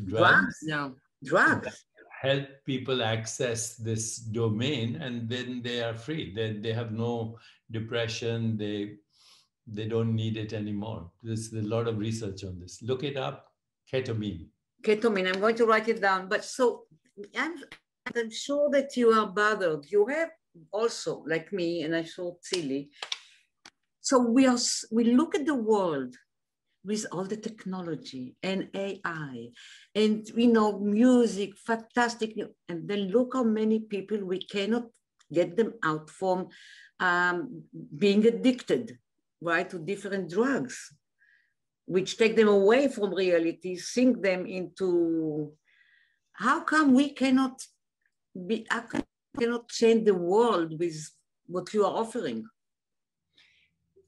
drugs. 0.06 0.30
Drugs? 0.30 0.58
No, 0.62 0.94
drugs. 1.22 1.84
Help 2.22 2.46
people 2.64 3.02
access 3.02 3.76
this 3.76 4.16
domain 4.16 4.96
and 4.96 5.28
then 5.28 5.60
they 5.62 5.82
are 5.82 5.94
free. 5.94 6.32
They, 6.32 6.54
they 6.54 6.72
have 6.72 6.92
no 6.92 7.36
depression. 7.70 8.56
They 8.56 8.96
they 9.66 9.87
don't 9.87 10.14
need 10.14 10.37
it 10.37 10.52
anymore. 10.52 11.11
There's 11.23 11.52
a 11.52 11.62
lot 11.62 11.88
of 11.88 11.99
research 11.99 12.44
on 12.44 12.59
this. 12.61 12.83
Look 12.83 13.02
it 13.02 13.16
up, 13.16 13.49
ketamine. 13.92 14.49
Ketamine, 14.83 15.28
I'm 15.33 15.40
going 15.40 15.56
to 15.56 15.66
write 15.66 15.88
it 15.88 16.00
down. 16.00 16.28
But 16.28 16.44
so 16.44 16.85
I'm, 17.37 17.54
I'm 18.14 18.30
sure 18.30 18.71
that 18.71 18.97
you 18.97 19.11
are 19.11 19.26
bothered. 19.26 19.87
You 19.90 20.06
have 20.06 20.30
also, 20.71 21.25
like 21.26 21.52
me, 21.52 21.83
and 21.83 21.97
I 21.97 22.04
saw 22.04 22.35
Tzili. 22.44 22.88
So 24.00 24.18
we 24.18 24.47
are 24.47 24.59
we 24.92 25.04
look 25.04 25.35
at 25.35 25.47
the 25.47 25.54
world 25.54 26.14
with 26.85 27.06
all 27.11 27.25
the 27.25 27.38
technology 27.38 28.37
and 28.42 28.68
AI 28.75 29.49
and 29.94 30.28
you 30.37 30.49
know 30.49 30.78
music, 30.78 31.56
fantastic, 31.56 32.37
and 32.68 32.87
then 32.87 33.09
look 33.09 33.30
how 33.33 33.44
many 33.44 33.80
people 33.80 34.23
we 34.23 34.40
cannot 34.40 34.85
get 35.33 35.56
them 35.56 35.73
out 35.83 36.11
from 36.11 36.49
um, 37.00 37.62
being 37.97 38.26
addicted 38.26 38.99
right, 39.44 39.68
to 39.70 39.78
different 39.78 40.30
drugs, 40.30 40.92
which 41.86 42.16
take 42.16 42.34
them 42.36 42.48
away 42.48 42.88
from 42.88 43.14
reality, 43.14 43.76
sink 43.76 44.22
them 44.22 44.46
into, 44.46 45.52
how 46.32 46.60
come 46.60 46.94
we 46.94 47.10
cannot 47.10 47.60
be, 48.46 48.66
how 48.70 48.80
come 48.80 49.02
cannot 49.38 49.68
change 49.68 50.04
the 50.04 50.14
world 50.14 50.78
with 50.78 51.10
what 51.46 51.72
you 51.74 51.84
are 51.84 51.96
offering? 51.96 52.44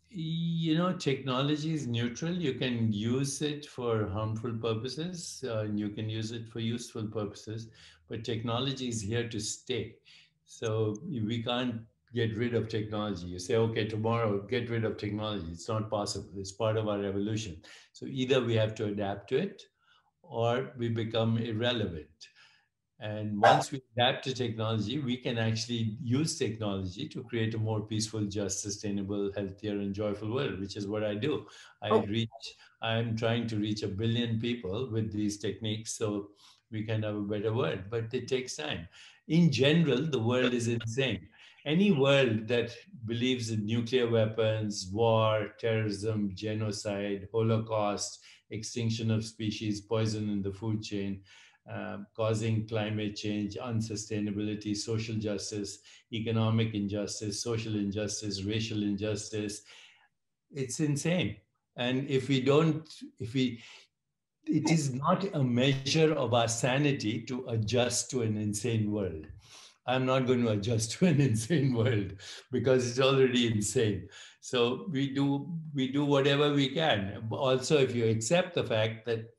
You 0.09 0.79
know, 0.79 0.93
technology 0.95 1.75
is 1.75 1.87
neutral. 1.87 2.33
You 2.33 2.55
can 2.55 2.93
use 2.93 3.43
it 3.43 3.67
for 3.67 4.09
harmful 4.09 4.53
purposes, 4.53 5.45
uh, 5.47 5.61
and 5.61 5.79
you 5.79 5.91
can 5.91 6.09
use 6.09 6.33
it 6.33 6.49
for 6.49 6.61
useful 6.61 7.07
purposes. 7.07 7.69
But 8.09 8.25
technology 8.25 8.89
is 8.89 9.03
here 9.03 9.29
to 9.29 9.41
stay. 9.41 9.97
So 10.47 10.97
we 11.11 11.43
can't 11.43 11.83
get 12.15 12.37
rid 12.37 12.55
of 12.55 12.69
technology. 12.69 13.27
You 13.27 13.39
say, 13.39 13.57
okay, 13.57 13.87
tomorrow, 13.87 14.41
get 14.41 14.71
rid 14.71 14.85
of 14.85 14.97
technology. 14.97 15.47
It's 15.51 15.69
not 15.69 15.91
possible. 15.91 16.31
It's 16.37 16.53
part 16.53 16.77
of 16.77 16.89
our 16.89 17.05
evolution. 17.05 17.57
So 17.93 18.07
either 18.07 18.43
we 18.43 18.55
have 18.55 18.75
to 18.77 18.87
adapt 18.87 19.29
to 19.31 19.39
it 19.39 19.63
or 20.23 20.73
we 20.79 20.89
become 20.89 21.39
irrelevant. 21.39 22.09
And 22.99 23.39
once 23.39 23.71
we 23.71 23.83
adapt 23.95 24.25
to 24.25 24.35
technology, 24.35 24.99
we 24.99 25.19
can 25.19 25.37
actually 25.37 25.99
use 26.03 26.39
technology 26.39 27.07
to 27.11 27.23
create 27.25 27.53
a 27.55 27.59
more 27.59 27.83
peaceful, 27.83 28.25
just, 28.25 28.63
sustainable, 28.63 29.31
healthier, 29.37 29.73
and 29.73 29.95
joyful 29.95 30.33
world, 30.33 30.59
which 30.59 30.77
is 30.77 30.87
what 30.87 31.05
I 31.05 31.15
do. 31.15 31.47
I 31.83 31.91
oh. 31.91 32.07
reach, 32.07 32.31
I'm 32.81 33.15
trying 33.15 33.49
to 33.49 33.57
reach 33.57 33.83
a 33.83 33.89
billion 33.89 34.41
people 34.41 34.89
with 34.91 35.13
these 35.13 35.37
techniques 35.37 35.99
so 35.99 36.31
we 36.71 36.85
can 36.85 37.03
have 37.03 37.17
a 37.17 37.21
better 37.21 37.53
world, 37.53 37.81
but 37.91 38.15
it 38.15 38.29
takes 38.29 38.57
time. 38.57 38.89
In 39.29 39.53
general, 39.53 40.03
the 40.03 40.19
world 40.19 40.55
is 40.55 40.69
insane 40.69 41.29
any 41.67 41.91
world 41.91 42.47
that 42.47 42.71
believes 43.05 43.51
in 43.51 43.67
nuclear 43.67 44.09
weapons, 44.09 44.89
war, 44.93 45.49
terrorism, 45.59 46.31
genocide, 46.33 47.29
Holocaust, 47.33 48.21
extinction 48.51 49.11
of 49.11 49.25
species, 49.25 49.81
poison 49.81 50.31
in 50.31 50.43
the 50.43 50.53
food 50.53 50.81
chain, 50.83 51.21
uh, 51.71 51.99
causing 52.15 52.69
climate 52.69 53.17
change, 53.17 53.57
unsustainability, 53.57 54.77
social 54.77 55.17
justice, 55.17 55.81
economic 56.13 56.73
injustice, 56.75 57.43
social 57.43 57.75
injustice, 57.75 58.45
racial 58.45 58.85
injustice. 58.85 59.63
It's 60.53 60.79
insane. 60.79 61.37
And 61.77 62.09
if 62.09 62.29
we 62.29 62.41
don't, 62.41 62.89
if 63.19 63.35
we, 63.35 63.61
it 64.45 64.71
is 64.71 64.95
not 64.95 65.27
a 65.35 65.43
measure 65.43 66.15
of 66.15 66.33
our 66.33 66.47
sanity 66.47 67.23
to 67.23 67.45
adjust 67.49 68.09
to 68.13 68.23
an 68.23 68.37
insane 68.37 68.93
world. 68.93 69.27
I'm 69.87 70.05
not 70.05 70.27
going 70.27 70.43
to 70.43 70.51
adjust 70.51 70.93
to 70.99 71.07
an 71.07 71.21
insane 71.21 71.75
world 71.75 72.15
because 72.51 72.89
it's 72.89 73.01
already 73.01 73.47
insane. 73.47 74.09
So 74.41 74.87
we 74.91 75.13
do 75.13 75.53
we 75.75 75.89
do 75.91 76.05
whatever 76.05 76.53
we 76.53 76.69
can. 76.69 77.27
Also, 77.31 77.79
if 77.79 77.95
you 77.95 78.07
accept 78.07 78.55
the 78.55 78.65
fact 78.65 79.07
that 79.07 79.31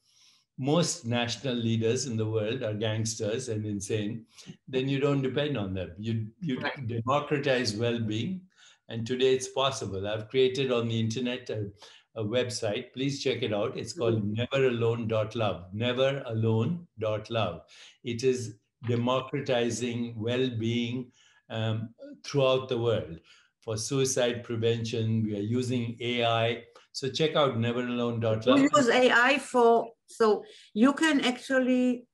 most 0.57 1.05
national 1.05 1.53
leaders 1.55 2.07
in 2.07 2.17
the 2.17 2.25
world 2.25 2.63
are 2.63 2.73
gangsters 2.73 3.47
and 3.49 3.65
insane, 3.65 4.25
then 4.67 4.89
you 4.89 4.99
don't 4.99 5.21
depend 5.21 5.57
on 5.57 5.73
them. 5.73 5.91
You 5.97 6.27
you 6.41 6.59
right. 6.59 6.87
democratize 6.87 7.75
well-being, 7.75 8.41
and 8.89 9.05
today 9.05 9.33
it's 9.33 9.49
possible. 9.49 10.07
I've 10.07 10.29
created 10.29 10.71
on 10.71 10.87
the 10.87 10.99
internet 10.99 11.49
a, 11.49 11.69
a 12.15 12.23
website. 12.23 12.93
Please 12.93 13.23
check 13.23 13.43
it 13.43 13.53
out. 13.53 13.77
It's 13.77 13.93
called 13.93 14.23
mm-hmm. 14.23 14.41
neveralone.love. 14.41 15.65
Neveralone.love. 15.75 17.61
It 18.03 18.23
is 18.23 18.55
democratizing 18.85 20.13
well-being 20.17 21.11
um, 21.49 21.89
throughout 22.23 22.69
the 22.69 22.77
world. 22.77 23.19
For 23.61 23.77
suicide 23.77 24.43
prevention, 24.43 25.23
we 25.23 25.35
are 25.35 25.41
using 25.41 25.97
AI. 25.99 26.63
So 26.93 27.09
check 27.09 27.35
out 27.35 27.57
neveralone.love. 27.57 28.59
We 28.59 28.69
use 28.73 28.89
AI 28.89 29.39
for, 29.39 29.89
so 30.05 30.43
you 30.73 30.93
can 30.93 31.21
actually, 31.21 32.05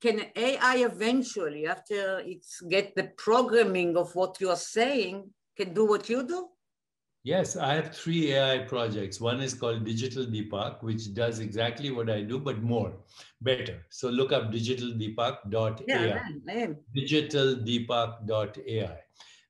can 0.00 0.22
AI 0.34 0.76
eventually, 0.76 1.66
after 1.66 2.20
it's 2.24 2.60
get 2.62 2.94
the 2.94 3.10
programming 3.18 3.96
of 3.96 4.14
what 4.14 4.40
you 4.40 4.50
are 4.50 4.56
saying, 4.56 5.30
can 5.56 5.74
do 5.74 5.86
what 5.86 6.08
you 6.08 6.26
do? 6.26 6.48
Yes, 7.26 7.56
I 7.56 7.74
have 7.74 7.92
three 7.92 8.34
AI 8.34 8.58
projects. 8.58 9.20
One 9.20 9.40
is 9.40 9.52
called 9.52 9.84
Digital 9.84 10.26
Deepak, 10.26 10.84
which 10.84 11.12
does 11.12 11.40
exactly 11.40 11.90
what 11.90 12.08
I 12.08 12.22
do, 12.22 12.38
but 12.38 12.62
more, 12.62 12.92
better. 13.40 13.84
So 13.90 14.08
look 14.08 14.30
up 14.30 14.52
digitaldeepak.ai. 14.52 15.82
Yeah, 15.88 16.20
I 16.48 16.52
am. 16.52 16.76
digitaldeepak.ai. 16.96 18.98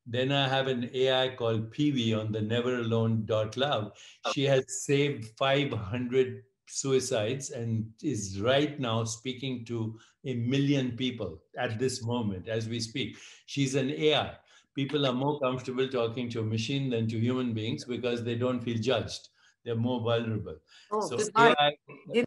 Then 0.07 0.33
I 0.33 0.49
have 0.49 0.69
an 0.69 0.89
AI 0.95 1.35
called 1.37 1.71
Piwi 1.71 2.19
on 2.19 2.33
the 2.33 2.41
neveralone.love. 2.41 3.93
She 4.33 4.45
has 4.45 4.65
saved 4.87 5.27
500 5.37 6.45
suicides 6.69 7.51
and 7.51 7.85
is 8.03 8.41
right 8.41 8.81
now 8.81 9.05
speaking 9.05 9.67
to 9.67 9.99
a 10.25 10.33
million 10.33 10.93
people 10.93 11.43
at 11.59 11.79
this 11.79 12.03
moment 12.03 12.49
as 12.49 12.71
we 12.71 12.81
speak. 12.81 13.19
She's 13.45 13.75
an 13.75 13.91
AI 13.91 14.39
people 14.77 15.07
are 15.07 15.13
more 15.13 15.41
comfortable 15.41 15.89
talking 15.89 16.31
to 16.31 16.41
a 16.41 16.45
machine 16.45 16.91
than 16.91 17.09
to 17.09 17.19
human 17.19 17.53
beings 17.55 17.85
because 17.85 18.23
they 18.25 18.37
don't 18.37 18.61
feel 18.61 18.79
judged. 18.79 19.29
They're 19.65 19.75
more 19.75 20.01
vulnerable. 20.01 20.59
Oh, 20.93 21.01
so 21.01 21.19
AI, 21.37 21.77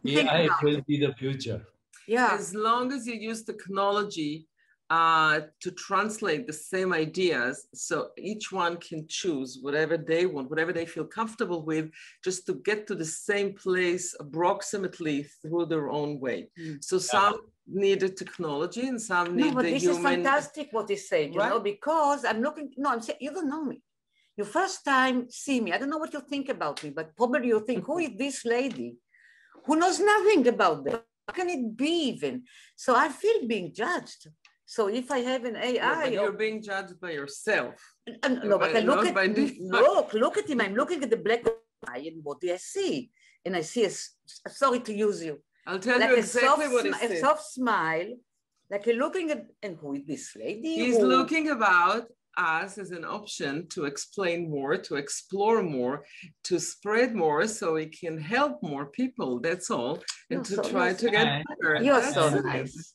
AI 0.06 0.48
will 0.62 0.82
be 0.86 0.98
the 1.00 1.14
future. 1.14 1.66
Yeah. 2.06 2.30
As 2.32 2.54
long 2.54 2.92
as 2.92 3.06
you 3.06 3.14
use 3.14 3.44
technology 3.44 4.48
uh, 4.90 5.40
to 5.60 5.70
translate 5.70 6.48
the 6.48 6.52
same 6.52 6.92
ideas 6.92 7.68
so 7.72 8.08
each 8.18 8.50
one 8.50 8.76
can 8.76 9.06
choose 9.08 9.60
whatever 9.62 9.96
they 9.96 10.26
want, 10.26 10.50
whatever 10.50 10.72
they 10.72 10.84
feel 10.84 11.04
comfortable 11.04 11.64
with, 11.64 11.88
just 12.24 12.44
to 12.44 12.54
get 12.64 12.88
to 12.88 12.96
the 12.96 13.04
same 13.04 13.54
place 13.54 14.16
approximately 14.18 15.22
through 15.40 15.66
their 15.66 15.90
own 15.90 16.18
way. 16.18 16.48
Mm. 16.58 16.82
So 16.82 16.98
some 16.98 17.40
needed 17.68 18.16
technology 18.16 18.88
and 18.88 19.00
some 19.00 19.36
need 19.36 19.46
no, 19.46 19.54
but 19.54 19.64
the 19.64 19.74
this 19.74 19.82
human... 19.82 19.98
is 19.98 20.02
fantastic 20.02 20.68
what 20.72 20.90
he 20.90 20.96
said, 20.96 21.32
you 21.32 21.38
right? 21.38 21.50
know, 21.50 21.60
because 21.60 22.24
I'm 22.24 22.42
looking, 22.42 22.70
no, 22.76 22.90
I'm 22.90 23.00
saying, 23.00 23.20
you 23.20 23.32
don't 23.32 23.48
know 23.48 23.64
me. 23.64 23.80
You 24.36 24.44
first 24.44 24.84
time 24.84 25.30
see 25.30 25.60
me, 25.60 25.72
I 25.72 25.78
don't 25.78 25.90
know 25.90 25.98
what 25.98 26.12
you 26.12 26.20
think 26.20 26.48
about 26.48 26.82
me, 26.82 26.90
but 26.90 27.16
probably 27.16 27.46
you 27.46 27.60
think, 27.64 27.84
who 27.86 27.98
is 28.06 28.10
this 28.18 28.44
lady 28.44 28.96
who 29.66 29.76
knows 29.76 30.00
nothing 30.00 30.48
about 30.48 30.84
that? 30.84 31.04
How 31.28 31.34
can 31.34 31.48
it 31.48 31.76
be 31.76 32.08
even? 32.08 32.42
So 32.74 32.96
I 32.96 33.08
feel 33.08 33.46
being 33.46 33.72
judged. 33.72 34.26
So 34.70 34.86
if 34.86 35.10
I 35.10 35.18
have 35.18 35.44
an 35.46 35.56
AI, 35.56 35.72
yeah, 35.72 36.00
but 36.04 36.12
you're 36.12 36.40
being 36.46 36.62
judged 36.62 37.00
by 37.00 37.10
yourself. 37.10 37.74
Uh, 38.22 38.28
no, 38.28 38.56
but 38.56 38.76
I 38.76 38.78
look 38.78 39.04
at 39.04 39.16
look, 39.58 40.14
look 40.14 40.38
at 40.38 40.48
him. 40.48 40.60
I'm 40.60 40.76
looking 40.76 41.02
at 41.02 41.10
the 41.10 41.16
black 41.16 41.42
eye, 41.88 42.04
and 42.06 42.22
what 42.22 42.38
do 42.40 42.52
I 42.52 42.56
see? 42.56 43.10
And 43.44 43.56
I 43.56 43.62
see 43.62 43.84
a 43.84 43.90
sorry 44.48 44.78
to 44.78 44.94
use 44.94 45.24
you 45.24 45.42
I'll 45.66 45.80
tell 45.80 45.98
like 45.98 46.10
you 46.10 46.16
exactly 46.18 46.68
what 46.68 46.86
he 46.86 46.92
said. 46.92 47.10
A 47.10 47.18
soft 47.18 47.46
smile, 47.46 48.10
like 48.70 48.86
you're 48.86 49.02
looking 49.04 49.32
at, 49.32 49.44
and 49.60 49.76
who 49.76 49.94
is 49.94 50.06
this 50.06 50.36
lady? 50.36 50.76
He's 50.76 50.98
who? 50.98 51.06
looking 51.16 51.50
about 51.50 52.04
us 52.38 52.78
as 52.78 52.92
an 52.92 53.04
option 53.04 53.66
to 53.70 53.86
explain 53.86 54.48
more, 54.48 54.76
to 54.76 54.94
explore 54.94 55.64
more, 55.64 56.04
to 56.44 56.60
spread 56.60 57.12
more 57.12 57.48
so 57.48 57.74
we 57.74 57.86
can 57.86 58.20
help 58.20 58.62
more 58.62 58.86
people. 58.86 59.40
That's 59.40 59.68
all. 59.68 59.98
And 60.30 60.44
to 60.44 60.54
so 60.54 60.62
try 60.62 60.90
nice. 60.90 61.00
to 61.00 61.10
get 61.10 61.42
better. 61.48 61.82
You're 61.82 62.00
That's 62.00 62.14
so 62.14 62.30
nice. 62.38 62.94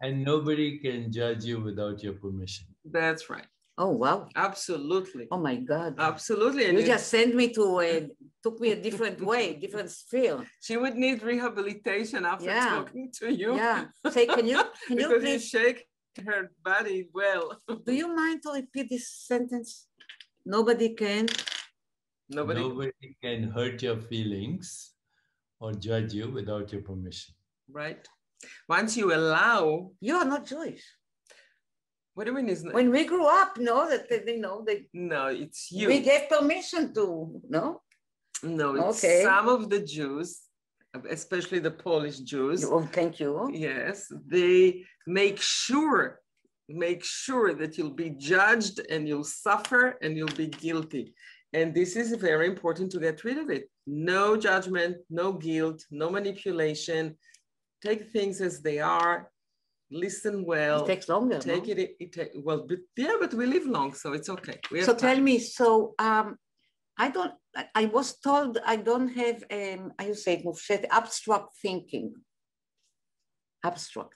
And 0.00 0.24
nobody 0.24 0.78
can 0.78 1.10
judge 1.10 1.44
you 1.44 1.60
without 1.60 2.02
your 2.02 2.14
permission. 2.14 2.66
That's 2.84 3.28
right. 3.28 3.46
Oh 3.78 3.90
wow! 3.90 4.28
Absolutely. 4.34 5.28
Oh 5.30 5.38
my 5.38 5.54
God! 5.54 5.94
Absolutely. 5.98 6.64
And 6.66 6.74
you, 6.74 6.80
you 6.80 6.86
just 6.86 7.08
sent 7.08 7.36
me 7.36 7.52
to 7.54 7.78
a 7.78 8.08
took 8.42 8.58
me 8.58 8.72
a 8.72 8.80
different 8.82 9.22
way, 9.22 9.54
different 9.54 9.90
sphere. 9.90 10.42
She 10.60 10.76
would 10.76 10.96
need 10.96 11.22
rehabilitation 11.22 12.26
after 12.26 12.46
yeah. 12.46 12.70
talking 12.70 13.10
to 13.20 13.32
you. 13.32 13.54
Yeah. 13.54 13.86
Say, 14.10 14.26
can 14.26 14.46
you 14.46 14.62
can 14.88 14.98
you 14.98 15.08
please 15.20 15.46
you 15.46 15.60
shake 15.60 15.86
her 16.26 16.50
body 16.64 17.08
well? 17.14 17.56
Do 17.86 17.94
you 17.94 18.08
mind 18.14 18.42
to 18.42 18.50
repeat 18.50 18.90
this 18.90 19.06
sentence? 19.10 19.86
Nobody 20.44 20.94
can. 20.94 21.28
Nobody. 22.28 22.60
Nobody 22.60 23.16
can 23.22 23.50
hurt 23.50 23.80
your 23.80 23.98
feelings 24.10 24.94
or 25.60 25.72
judge 25.72 26.14
you 26.14 26.30
without 26.30 26.72
your 26.72 26.82
permission. 26.82 27.34
Right. 27.70 28.02
Once 28.68 28.96
you 28.96 29.14
allow. 29.14 29.90
You 30.00 30.16
are 30.16 30.24
not 30.24 30.46
Jewish. 30.46 30.84
What 32.14 32.24
do 32.24 32.32
you 32.32 32.36
mean? 32.36 32.48
Is 32.48 32.64
when 32.64 32.90
we 32.90 33.04
grew 33.04 33.26
up, 33.26 33.58
no, 33.58 33.88
that 33.88 34.08
they 34.26 34.36
know 34.36 34.64
they. 34.66 34.88
No, 34.92 35.26
it's 35.26 35.70
you. 35.70 35.86
We 35.88 36.00
gave 36.00 36.28
permission 36.28 36.92
to 36.94 37.40
no. 37.48 37.82
No, 38.42 38.74
it's 38.74 39.04
okay. 39.04 39.22
some 39.22 39.48
of 39.48 39.70
the 39.70 39.80
Jews, 39.80 40.40
especially 41.08 41.60
the 41.60 41.70
Polish 41.70 42.18
Jews. 42.18 42.64
Oh, 42.64 42.82
thank 42.92 43.20
you. 43.20 43.50
Yes, 43.52 44.10
they 44.26 44.84
make 45.06 45.40
sure 45.40 46.20
make 46.68 47.02
sure 47.02 47.54
that 47.54 47.78
you'll 47.78 47.90
be 47.90 48.10
judged 48.10 48.80
and 48.90 49.08
you'll 49.08 49.24
suffer 49.24 49.96
and 50.02 50.16
you'll 50.16 50.28
be 50.36 50.48
guilty. 50.48 51.14
And 51.52 51.74
this 51.74 51.96
is 51.96 52.12
very 52.14 52.46
important 52.46 52.92
to 52.92 53.00
get 53.00 53.24
rid 53.24 53.38
of 53.38 53.48
it. 53.48 53.70
No 53.86 54.36
judgment, 54.36 54.98
no 55.08 55.32
guilt, 55.32 55.84
no 55.90 56.10
manipulation. 56.10 57.16
Take 57.82 58.10
things 58.10 58.40
as 58.40 58.60
they 58.60 58.78
are 58.80 59.30
listen 59.90 60.44
well. 60.44 60.84
It 60.84 60.86
takes 60.86 61.08
longer. 61.08 61.38
Take 61.38 61.66
no? 61.66 61.72
it, 61.72 61.78
it, 61.78 61.96
it 62.00 62.12
take, 62.12 62.30
well, 62.34 62.66
but 62.68 62.78
yeah, 62.96 63.14
but 63.20 63.32
we 63.34 63.46
live 63.46 63.66
long, 63.66 63.94
so 63.94 64.12
it's 64.12 64.28
okay. 64.28 64.58
so 64.82 64.92
time. 64.92 64.96
tell 64.96 65.20
me, 65.20 65.38
so 65.38 65.94
um, 65.98 66.36
I 66.96 67.10
don't, 67.10 67.32
I 67.74 67.86
was 67.86 68.18
told 68.18 68.58
I 68.64 68.76
don't 68.76 69.08
have, 69.08 69.44
um, 69.50 69.92
I 69.98 70.12
say 70.12 70.42
it, 70.44 70.86
abstract 70.90 71.56
thinking. 71.62 72.14
Abstract 73.64 74.14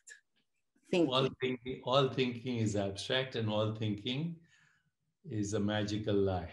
thinking. 0.91 1.13
All 1.15 1.29
thinking, 1.41 1.81
all 1.85 2.09
thinking 2.09 2.59
is 2.59 2.77
abstract 2.77 3.37
and 3.37 3.49
all 3.49 3.75
thinking 3.75 4.37
is 5.31 5.55
a 5.55 5.61
magical 5.61 6.15
lie 6.15 6.53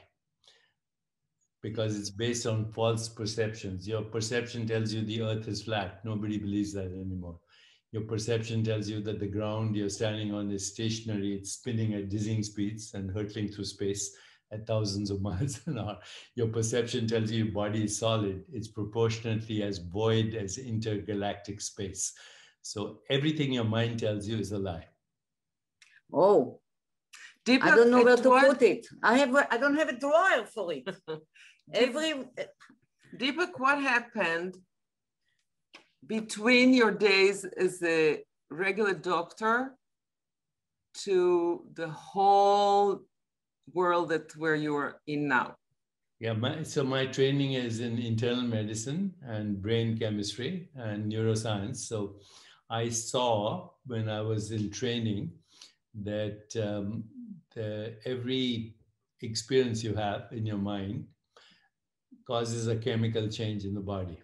because 1.61 1.99
it's 1.99 2.09
based 2.09 2.45
on 2.45 2.71
false 2.71 3.09
perceptions. 3.09 3.87
Your 3.87 4.01
perception 4.01 4.65
tells 4.67 4.93
you 4.93 5.01
the 5.01 5.21
earth 5.21 5.47
is 5.47 5.63
flat. 5.63 6.03
Nobody 6.05 6.37
believes 6.37 6.73
that 6.73 6.85
anymore 6.85 7.39
your 7.91 8.03
perception 8.03 8.63
tells 8.63 8.87
you 8.87 9.01
that 9.01 9.19
the 9.19 9.27
ground 9.27 9.75
you're 9.75 9.89
standing 9.89 10.33
on 10.33 10.51
is 10.51 10.67
stationary, 10.67 11.33
it's 11.33 11.53
spinning 11.53 11.95
at 11.95 12.09
dizzying 12.09 12.43
speeds 12.43 12.93
and 12.93 13.09
hurtling 13.09 13.47
through 13.47 13.65
space 13.65 14.15
at 14.51 14.67
thousands 14.67 15.09
of 15.09 15.21
miles 15.29 15.59
an 15.65 15.79
hour. 15.79 15.97
Your 16.35 16.47
perception 16.47 17.07
tells 17.07 17.31
you 17.31 17.45
your 17.45 17.53
body 17.53 17.85
is 17.85 17.97
solid, 17.97 18.43
it's 18.53 18.67
proportionately 18.67 19.63
as 19.63 19.79
void 19.79 20.35
as 20.35 20.57
intergalactic 20.57 21.61
space. 21.61 22.13
So 22.61 22.99
everything 23.09 23.53
your 23.53 23.63
mind 23.63 23.99
tells 23.99 24.27
you 24.27 24.37
is 24.37 24.51
a 24.51 24.59
lie. 24.59 24.85
Oh, 26.13 26.59
Deepak, 27.45 27.63
I 27.63 27.75
don't 27.75 27.89
know 27.89 28.03
where 28.03 28.17
to 28.17 28.29
put 28.47 28.61
it. 28.61 28.85
I 29.01 29.17
have 29.17 29.33
I 29.35 29.57
don't 29.57 29.77
have 29.77 29.89
a 29.89 29.97
drawer 29.97 30.45
for 30.45 30.73
it. 30.73 30.87
Every 31.73 32.25
Deepak, 33.17 33.51
what 33.57 33.81
happened 33.81 34.57
between 36.05 36.73
your 36.73 36.91
days 36.91 37.45
as 37.45 37.81
a 37.83 38.23
regular 38.49 38.93
doctor 38.93 39.75
to 41.03 41.63
the 41.75 41.89
whole 41.89 43.01
world 43.73 44.09
that 44.09 44.35
where 44.35 44.55
you're 44.55 45.01
in 45.07 45.27
now? 45.27 45.55
Yeah, 46.19 46.33
my, 46.33 46.63
so 46.63 46.83
my 46.83 47.05
training 47.05 47.53
is 47.53 47.79
in 47.79 47.97
internal 47.99 48.43
medicine 48.43 49.13
and 49.23 49.61
brain 49.61 49.97
chemistry 49.97 50.69
and 50.75 51.11
neuroscience. 51.11 51.77
So 51.77 52.15
I 52.69 52.89
saw 52.89 53.69
when 53.85 54.09
I 54.09 54.21
was 54.21 54.51
in 54.51 54.69
training 54.69 55.31
that 56.03 56.43
um, 56.61 57.03
the, 57.55 57.95
every 58.05 58.75
experience 59.21 59.83
you 59.83 59.93
have 59.95 60.27
in 60.31 60.45
your 60.45 60.57
mind 60.57 61.05
causes 62.29 62.67
a 62.67 62.75
chemical 62.75 63.27
change 63.27 63.65
in 63.65 63.73
the 63.73 63.87
body 63.95 64.19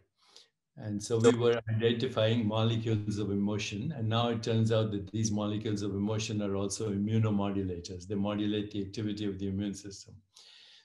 And 0.78 1.02
so 1.02 1.20
we 1.20 1.32
were 1.44 1.60
identifying 1.70 2.48
molecules 2.48 3.18
of 3.18 3.32
emotion. 3.32 3.94
And 3.98 4.10
now 4.10 4.30
it 4.30 4.44
turns 4.44 4.72
out 4.72 4.92
that 4.92 5.12
these 5.12 5.32
molecules 5.32 5.82
of 5.82 5.92
emotion 5.92 6.42
are 6.42 6.56
also 6.56 6.90
immunomodulators. 6.92 8.08
They 8.08 8.16
modulate 8.16 8.72
the 8.72 8.82
activity 8.82 9.26
of 9.26 9.40
the 9.40 9.48
immune 9.48 9.74
system. 9.74 10.16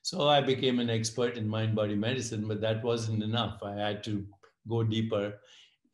So 0.03 0.29
I 0.29 0.41
became 0.41 0.79
an 0.79 0.91
expert 0.91 1.37
in 1.37 1.49
mind 1.49 1.75
body 1.75 1.97
medicine, 1.97 2.47
but 2.47 2.61
that 2.61 2.85
wasn't 2.85 3.23
enough. 3.23 3.63
I 3.63 3.75
had 3.75 4.05
to 4.05 4.25
go 4.69 4.85
deeper 4.85 5.35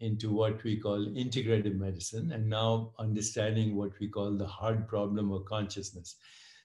into 0.00 0.30
what 0.30 0.62
we 0.62 0.76
call 0.76 1.06
integrative 1.06 1.76
medicine 1.76 2.32
and 2.32 2.48
now 2.48 2.92
understanding 2.98 3.76
what 3.76 3.98
we 3.98 4.08
call 4.08 4.36
the 4.36 4.46
hard 4.46 4.86
problem 4.86 5.32
of 5.32 5.46
consciousness. 5.46 6.16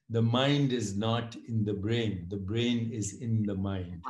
The 0.10 0.22
mind 0.22 0.74
is 0.74 0.98
not 0.98 1.38
in 1.48 1.64
the 1.64 1.74
brain, 1.74 2.28
the 2.30 2.44
brain 2.52 2.92
is 2.92 3.22
in 3.22 3.44
the 3.44 3.56
mind 3.56 4.04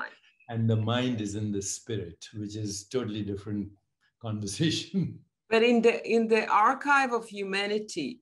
and 0.52 0.70
the 0.70 0.76
mind 0.76 1.22
is 1.22 1.36
in 1.36 1.52
the 1.52 1.62
spirit, 1.62 2.28
which 2.34 2.56
is 2.58 2.84
totally 2.90 3.24
different 3.24 3.70
conversation. 4.22 5.20
But 5.50 5.64
in 5.64 5.82
the 5.82 5.96
in 6.16 6.28
the 6.28 6.46
archive 6.48 7.14
of 7.14 7.28
humanity, 7.28 8.20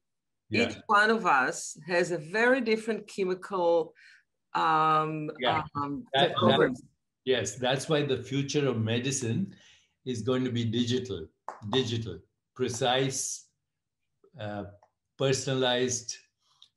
yeah. 0.49 0.69
each 0.69 0.77
one 0.87 1.09
of 1.09 1.25
us 1.25 1.77
has 1.87 2.11
a 2.11 2.17
very 2.17 2.61
different 2.61 3.07
chemical 3.07 3.93
um, 4.55 5.29
yeah. 5.39 5.61
Um, 5.75 6.05
that, 6.13 6.31
that, 6.41 6.75
yes, 7.23 7.55
that's 7.55 7.87
why 7.87 8.03
the 8.03 8.23
future 8.23 8.67
of 8.67 8.77
medicine 8.77 9.53
is 10.05 10.23
going 10.23 10.43
to 10.43 10.51
be 10.51 10.65
digital, 10.65 11.27
digital, 11.71 12.17
precise, 12.55 13.45
uh, 14.39 14.63
personalized. 15.19 16.15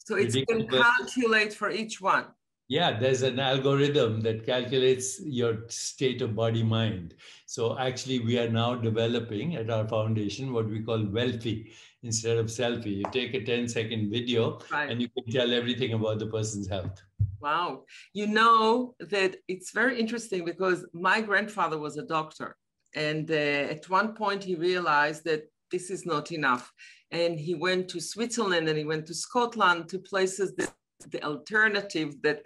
So 0.04 0.16
it's 0.16 0.34
can 0.34 0.68
calculate 0.68 1.54
for 1.54 1.70
each 1.70 1.98
one. 2.00 2.26
Yeah, 2.72 2.98
there's 2.98 3.20
an 3.20 3.38
algorithm 3.38 4.22
that 4.22 4.46
calculates 4.46 5.20
your 5.20 5.68
state 5.68 6.22
of 6.22 6.34
body 6.34 6.62
mind. 6.62 7.14
So 7.44 7.78
actually, 7.78 8.20
we 8.20 8.38
are 8.38 8.48
now 8.48 8.76
developing 8.76 9.56
at 9.56 9.68
our 9.68 9.86
foundation 9.86 10.54
what 10.54 10.70
we 10.70 10.80
call 10.80 11.04
wealthy 11.04 11.74
instead 12.02 12.38
of 12.38 12.46
selfie. 12.46 12.96
You 12.96 13.04
take 13.12 13.34
a 13.34 13.44
10 13.44 13.68
second 13.68 14.10
video 14.10 14.58
right. 14.70 14.88
and 14.90 15.02
you 15.02 15.10
can 15.10 15.30
tell 15.30 15.52
everything 15.52 15.92
about 15.92 16.18
the 16.18 16.28
person's 16.28 16.66
health. 16.66 17.02
Wow. 17.40 17.82
You 18.14 18.26
know 18.26 18.94
that 19.00 19.36
it's 19.48 19.72
very 19.72 20.00
interesting 20.00 20.42
because 20.46 20.86
my 20.94 21.20
grandfather 21.20 21.76
was 21.76 21.98
a 21.98 22.06
doctor. 22.06 22.56
And 22.94 23.30
uh, 23.30 23.74
at 23.74 23.90
one 23.90 24.14
point, 24.14 24.44
he 24.44 24.54
realized 24.54 25.24
that 25.24 25.42
this 25.70 25.90
is 25.90 26.06
not 26.06 26.32
enough. 26.32 26.72
And 27.10 27.38
he 27.38 27.54
went 27.54 27.88
to 27.90 28.00
Switzerland 28.00 28.66
and 28.66 28.78
he 28.78 28.84
went 28.84 29.04
to 29.08 29.14
Scotland 29.14 29.90
to 29.90 29.98
places 29.98 30.54
that 30.54 30.72
the 31.10 31.22
alternative 31.24 32.20
that 32.22 32.42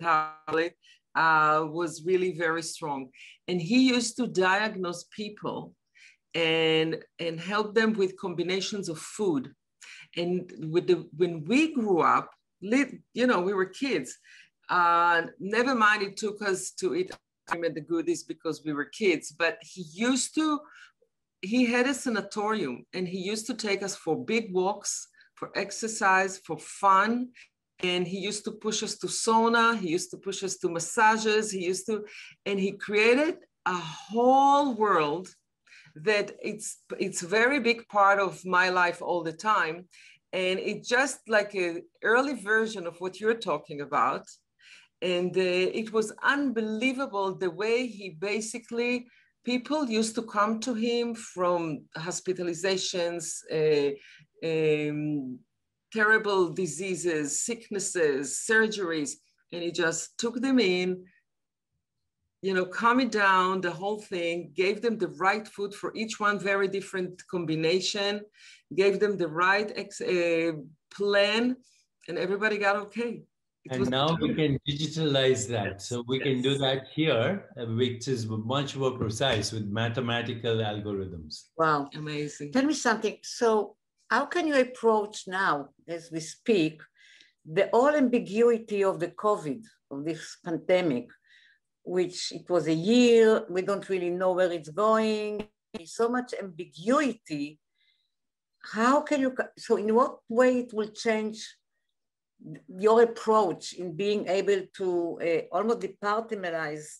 uh, 1.16 1.66
was 1.69 2.05
really 2.05 2.33
very 2.33 2.62
strong. 2.62 3.09
And 3.49 3.61
he 3.61 3.88
used 3.88 4.16
to 4.16 4.27
diagnose 4.27 5.05
people 5.11 5.75
and, 6.35 7.03
and 7.19 7.40
help 7.40 7.75
them 7.75 7.95
with 7.95 8.19
combinations 8.19 8.88
of 8.88 8.99
food. 8.99 9.53
And 10.16 10.53
with 10.71 10.87
the, 10.87 11.09
when 11.16 11.45
we 11.45 11.75
grew 11.75 12.01
up, 12.01 12.31
you 12.61 13.27
know, 13.27 13.40
we 13.40 13.55
were 13.55 13.66
kids. 13.66 14.16
Uh, 14.69 15.23
never 15.38 15.75
mind, 15.75 16.03
it 16.03 16.16
took 16.16 16.42
us 16.42 16.71
to 16.73 16.95
eat 16.95 17.12
the 17.49 17.81
goodies 17.81 18.25
because 18.25 18.62
we 18.64 18.73
were 18.73 18.87
kids, 18.87 19.31
but 19.31 19.59
he 19.62 19.85
used 19.92 20.35
to, 20.35 20.61
he 21.42 21.64
had 21.64 21.87
a 21.87 21.95
sanatorium 21.95 22.85
and 22.92 23.07
he 23.07 23.19
used 23.19 23.47
to 23.47 23.55
take 23.55 23.83
us 23.83 23.95
for 23.95 24.25
big 24.25 24.53
walks, 24.53 25.09
for 25.35 25.51
exercise, 25.55 26.38
for 26.38 26.59
fun 26.59 27.29
and 27.81 28.07
he 28.07 28.19
used 28.19 28.45
to 28.45 28.53
push 28.53 28.83
us 28.83 28.97
to 28.97 29.07
sauna 29.07 29.79
he 29.79 29.89
used 29.91 30.11
to 30.11 30.17
push 30.17 30.43
us 30.43 30.57
to 30.57 30.69
massages 30.69 31.51
he 31.51 31.65
used 31.65 31.87
to 31.87 32.05
and 32.47 32.59
he 32.59 32.73
created 32.73 33.37
a 33.67 33.75
whole 33.75 34.75
world 34.75 35.29
that 35.97 36.33
it's 36.43 36.79
it's 36.99 37.23
very 37.23 37.59
big 37.61 37.89
part 37.89 38.19
of 38.19 38.45
my 38.45 38.69
life 38.69 39.01
all 39.01 39.23
the 39.23 39.33
time. 39.33 39.87
And 40.33 40.59
it's 40.59 40.89
just 40.89 41.21
like 41.29 41.55
an 41.55 41.83
early 42.03 42.35
version 42.35 42.87
of 42.87 43.01
what 43.01 43.21
you're 43.21 43.43
talking 43.51 43.81
about. 43.81 44.27
And 45.01 45.35
uh, 45.37 45.81
it 45.81 45.93
was 45.93 46.12
unbelievable 46.23 47.35
the 47.35 47.51
way 47.51 47.87
he 47.87 48.11
basically 48.11 49.07
people 49.45 49.89
used 49.89 50.15
to 50.17 50.23
come 50.23 50.59
to 50.61 50.75
him 50.75 51.15
from 51.15 51.85
hospitalizations 51.97 53.25
uh, 53.51 53.93
um, 54.45 55.39
terrible 55.97 56.43
diseases, 56.51 57.27
sicknesses, 57.49 58.23
surgeries, 58.51 59.13
and 59.53 59.63
he 59.63 59.71
just 59.85 60.19
took 60.19 60.37
them 60.47 60.59
in, 60.59 60.89
you 62.43 62.53
know, 62.55 62.67
calm 62.67 63.01
it 63.01 63.11
down, 63.11 63.61
the 63.61 63.71
whole 63.81 64.01
thing, 64.01 64.53
gave 64.63 64.83
them 64.83 64.99
the 64.99 65.13
right 65.27 65.47
food 65.49 65.73
for 65.75 65.91
each 66.01 66.21
one, 66.21 66.39
very 66.39 66.69
different 66.69 67.15
combination, 67.35 68.21
gave 68.75 69.01
them 69.01 69.17
the 69.17 69.31
right 69.47 69.73
ex- 69.83 70.03
uh, 70.03 70.53
plan, 70.97 71.57
and 72.09 72.19
everybody 72.19 72.57
got 72.59 72.77
okay. 72.77 73.13
It 73.65 73.73
and 73.73 73.91
now 73.91 74.17
we 74.21 74.33
can 74.41 74.53
digitalize 74.69 75.49
that. 75.49 75.83
So 75.83 76.05
we 76.07 76.19
yes. 76.19 76.25
can 76.27 76.37
do 76.49 76.53
that 76.59 76.81
here, 76.95 77.47
which 77.81 78.07
is 78.07 78.21
much 78.29 78.77
more 78.77 78.93
precise 78.93 79.51
with 79.51 79.67
mathematical 79.67 80.57
algorithms. 80.59 81.33
Wow. 81.59 81.91
Amazing. 81.97 82.53
Tell 82.53 82.65
me 82.65 82.75
something. 82.75 83.17
So 83.23 83.75
how 84.09 84.27
can 84.27 84.47
you 84.47 84.59
approach 84.61 85.25
now, 85.27 85.71
as 85.88 86.11
we 86.11 86.21
speak, 86.21 86.81
the 87.45 87.69
all 87.71 87.88
ambiguity 87.88 88.83
of 88.85 88.99
the 89.01 89.09
COVID, 89.09 89.62
of 89.90 90.05
this 90.05 90.38
pandemic, 90.45 91.09
which 91.85 92.33
it 92.33 92.49
was 92.49 92.66
a 92.66 92.75
year, 92.75 93.45
we 93.49 93.62
don't 93.62 93.88
really 93.88 94.11
know 94.11 94.33
where 94.33 94.51
it's 94.51 94.71
going, 94.71 95.47
so 95.85 96.09
much 96.09 96.35
ambiguity. 96.40 97.59
How 98.73 99.01
can 99.03 99.21
you, 99.21 99.37
so 99.59 99.77
in 99.77 99.95
what 99.95 100.19
way 100.29 100.61
it 100.61 100.73
will 100.73 100.88
change 100.88 101.57
your 102.69 103.03
approach 103.03 103.73
in 103.75 103.92
being 103.92 104.27
able 104.29 104.62
to 104.77 105.19
uh, 105.23 105.57
almost 105.57 105.81
departmentalize 105.81 106.99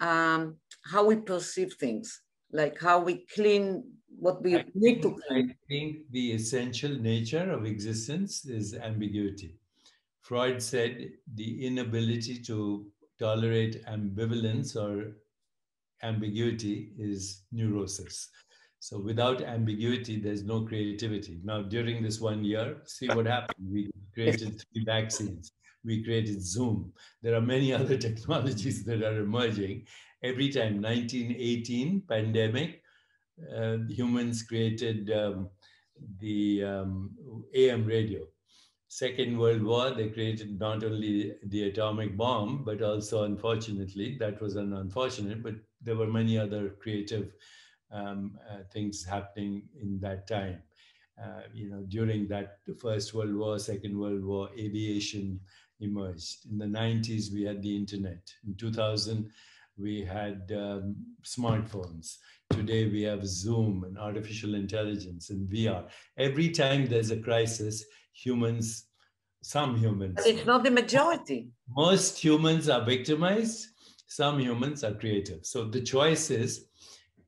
um, 0.00 0.56
how 0.84 1.06
we 1.06 1.16
perceive 1.16 1.74
things, 1.74 2.20
like 2.54 2.80
how 2.80 3.00
we 3.00 3.26
clean 3.34 3.84
what 4.18 4.42
we 4.42 4.56
I 4.56 4.64
need 4.74 5.02
think, 5.02 5.02
to. 5.02 5.20
Clean. 5.28 5.50
I 5.50 5.54
think 5.68 6.10
the 6.10 6.32
essential 6.32 6.94
nature 6.98 7.50
of 7.50 7.66
existence 7.66 8.46
is 8.46 8.74
ambiguity. 8.74 9.56
Freud 10.22 10.62
said 10.62 11.10
the 11.34 11.66
inability 11.66 12.40
to 12.42 12.86
tolerate 13.18 13.84
ambivalence 13.86 14.76
or 14.76 15.16
ambiguity 16.02 16.92
is 16.98 17.42
neurosis. 17.52 18.30
So 18.78 18.98
without 19.00 19.42
ambiguity, 19.42 20.20
there's 20.20 20.44
no 20.44 20.62
creativity. 20.62 21.40
Now, 21.42 21.62
during 21.62 22.02
this 22.02 22.20
one 22.20 22.44
year, 22.44 22.82
see 22.84 23.08
what 23.08 23.26
happened. 23.26 23.66
We 23.70 23.90
created 24.12 24.62
three 24.72 24.84
vaccines. 24.84 25.52
We 25.84 26.04
created 26.04 26.42
Zoom. 26.42 26.92
There 27.22 27.34
are 27.34 27.40
many 27.40 27.72
other 27.80 27.96
technologies 27.96 28.84
that 28.84 29.02
are 29.02 29.20
emerging. 29.20 29.86
Every 30.24 30.48
time, 30.48 30.80
1918 30.80 32.04
pandemic, 32.08 32.82
uh, 33.54 33.76
humans 33.90 34.42
created 34.42 35.12
um, 35.12 35.50
the 36.18 36.64
um, 36.64 37.10
AM 37.54 37.84
radio. 37.84 38.26
Second 38.88 39.36
World 39.38 39.62
War, 39.62 39.90
they 39.90 40.08
created 40.08 40.58
not 40.58 40.82
only 40.82 41.34
the 41.44 41.64
atomic 41.64 42.16
bomb, 42.16 42.64
but 42.64 42.80
also, 42.80 43.24
unfortunately, 43.24 44.16
that 44.18 44.40
was 44.40 44.56
an 44.56 44.72
unfortunate, 44.72 45.42
but 45.42 45.56
there 45.82 45.96
were 45.96 46.06
many 46.06 46.38
other 46.38 46.70
creative 46.70 47.32
um, 47.92 48.38
uh, 48.50 48.62
things 48.72 49.04
happening 49.04 49.68
in 49.78 50.00
that 50.00 50.26
time. 50.26 50.62
Uh, 51.22 51.42
you 51.52 51.68
know, 51.68 51.82
during 51.88 52.26
that 52.28 52.60
First 52.80 53.12
World 53.12 53.34
War, 53.34 53.58
Second 53.58 53.98
World 53.98 54.24
War, 54.24 54.48
aviation 54.58 55.40
emerged. 55.80 56.46
In 56.50 56.56
the 56.56 56.66
90s, 56.66 57.30
we 57.30 57.42
had 57.42 57.62
the 57.62 57.76
internet. 57.76 58.32
In 58.46 58.54
2000, 58.54 59.30
we 59.76 60.04
had 60.04 60.52
um, 60.54 60.96
smartphones. 61.24 62.18
Today 62.50 62.88
we 62.88 63.02
have 63.02 63.26
Zoom 63.26 63.84
and 63.84 63.98
artificial 63.98 64.54
intelligence 64.54 65.30
and 65.30 65.48
VR. 65.48 65.88
Every 66.16 66.50
time 66.50 66.86
there's 66.86 67.10
a 67.10 67.16
crisis, 67.16 67.84
humans, 68.12 68.86
some 69.42 69.76
humans. 69.76 70.14
But 70.16 70.26
it's 70.26 70.46
not 70.46 70.62
the 70.62 70.70
majority. 70.70 71.48
Most 71.68 72.22
humans 72.22 72.68
are 72.68 72.84
victimized, 72.84 73.68
some 74.06 74.38
humans 74.38 74.84
are 74.84 74.94
creative. 74.94 75.44
So 75.44 75.64
the 75.64 75.80
choice 75.80 76.30
is 76.30 76.66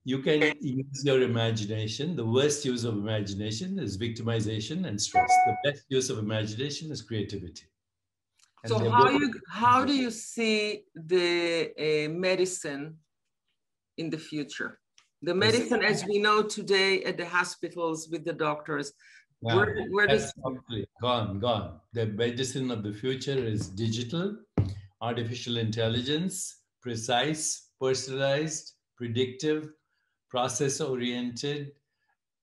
you 0.05 0.21
can 0.21 0.55
use 0.61 1.05
your 1.05 1.23
imagination. 1.23 2.15
The 2.15 2.25
worst 2.25 2.65
use 2.65 2.85
of 2.85 2.95
imagination 2.95 3.81
is 3.81 3.99
victimization 3.99 4.87
and 4.87 5.01
stress. 5.01 5.33
The 5.47 5.57
best 5.65 5.85
use 5.89 6.11
of 6.11 6.19
imagination 6.19 6.93
is 6.93 7.03
creativity. 7.03 7.65
So 8.67 8.91
how 8.91 9.11
you 9.11 9.35
how 9.49 9.85
do 9.85 9.95
you 9.95 10.11
see 10.11 10.85
the 10.95 11.73
uh, 11.79 12.09
medicine 12.11 12.97
in 13.99 14.11
the 14.11 14.19
future? 14.19 14.81
The 15.23 15.35
medicine, 15.35 15.83
as 15.83 16.05
we 16.05 16.19
know 16.19 16.43
today 16.43 17.03
at 17.05 17.17
the 17.17 17.27
hospitals 17.27 18.09
with 18.11 18.25
the 18.25 18.33
doctors, 18.33 18.93
yeah, 19.43 19.57
where, 19.57 19.87
where 19.91 20.07
does 20.07 20.33
gone, 21.01 21.41
gone. 21.41 21.81
The 21.93 22.07
medicine 22.07 22.71
of 22.71 22.83
the 22.83 22.93
future 22.93 23.39
is 23.45 23.69
digital, 23.69 24.37
artificial 25.01 25.57
intelligence, 25.57 26.61
precise, 26.83 27.71
personalized, 27.81 28.73
predictive, 28.97 29.71
process 30.31 30.81
oriented. 30.81 31.73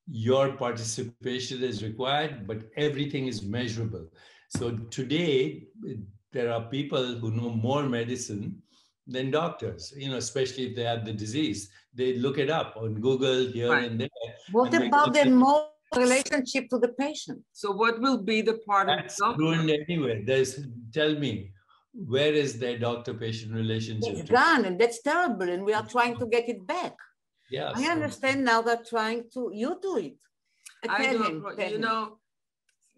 Your 0.07 0.53
participation 0.53 1.63
is 1.63 1.83
required, 1.83 2.45
but 2.45 2.63
everything 2.75 3.27
is 3.27 3.43
measurable. 3.43 4.07
So 4.57 4.71
today, 4.91 5.67
there 6.31 6.51
are 6.51 6.61
people 6.61 7.15
who 7.15 7.31
know 7.31 7.49
more 7.49 7.83
medicine 7.83 8.61
than 9.07 9.31
doctors, 9.31 9.93
you 9.97 10.09
know, 10.09 10.17
especially 10.17 10.67
if 10.67 10.75
they 10.75 10.83
have 10.83 11.05
the 11.05 11.13
disease. 11.13 11.69
They 11.93 12.17
look 12.17 12.37
it 12.37 12.49
up 12.49 12.75
on 12.77 12.95
Google 12.95 13.47
here 13.47 13.71
right. 13.71 13.89
and 13.89 13.99
there. 13.99 14.09
What 14.51 14.73
about 14.73 15.13
the 15.13 15.25
more 15.29 15.67
relationship 15.95 16.69
to 16.69 16.77
the 16.79 16.89
patient? 16.89 17.41
So 17.51 17.71
what 17.71 17.99
will 17.99 18.17
be 18.17 18.41
the 18.41 18.59
part 18.67 18.87
That's 18.87 19.19
of 19.21 19.37
the 19.37 19.43
ruined 19.43 19.69
anyway. 19.69 20.23
There's 20.25 20.59
tell 20.93 21.15
me, 21.15 21.51
where 21.93 22.33
is 22.33 22.57
their 22.57 22.79
doctor-patient 22.79 23.53
relationship? 23.53 24.15
It's 24.15 24.29
gone 24.29 24.65
and 24.65 24.79
that's 24.79 25.01
terrible 25.01 25.49
and 25.49 25.63
we 25.63 25.73
are 25.73 25.85
trying 25.85 26.17
to 26.17 26.25
get 26.25 26.49
it 26.49 26.65
back. 26.65 26.95
Yeah. 27.51 27.71
I 27.75 27.85
understand 27.85 28.43
now 28.43 28.61
they're 28.61 28.83
trying 28.87 29.25
to, 29.33 29.51
you 29.53 29.77
do 29.81 29.97
it. 29.97 30.15
I, 30.87 30.95
I 30.95 31.13
don't, 31.13 31.25
him, 31.25 31.45
you 31.59 31.75
him. 31.75 31.81
know, 31.81 32.17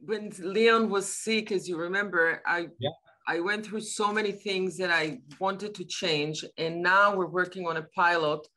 when 0.06 0.32
Leon 0.40 0.90
was 0.90 1.08
sick, 1.08 1.52
as 1.52 1.68
you 1.68 1.78
remember, 1.78 2.42
I 2.46 2.68
yeah. 2.80 2.90
I 3.28 3.40
went 3.40 3.66
through 3.66 3.82
so 3.82 4.12
many 4.14 4.32
things 4.32 4.78
that 4.78 4.92
I 4.92 5.20
wanted 5.40 5.74
to 5.76 5.86
change. 5.86 6.46
And 6.58 6.82
now 6.82 7.16
we're 7.16 7.26
working 7.26 7.66
on 7.68 7.78
a 7.78 7.84
pilot 7.96 8.48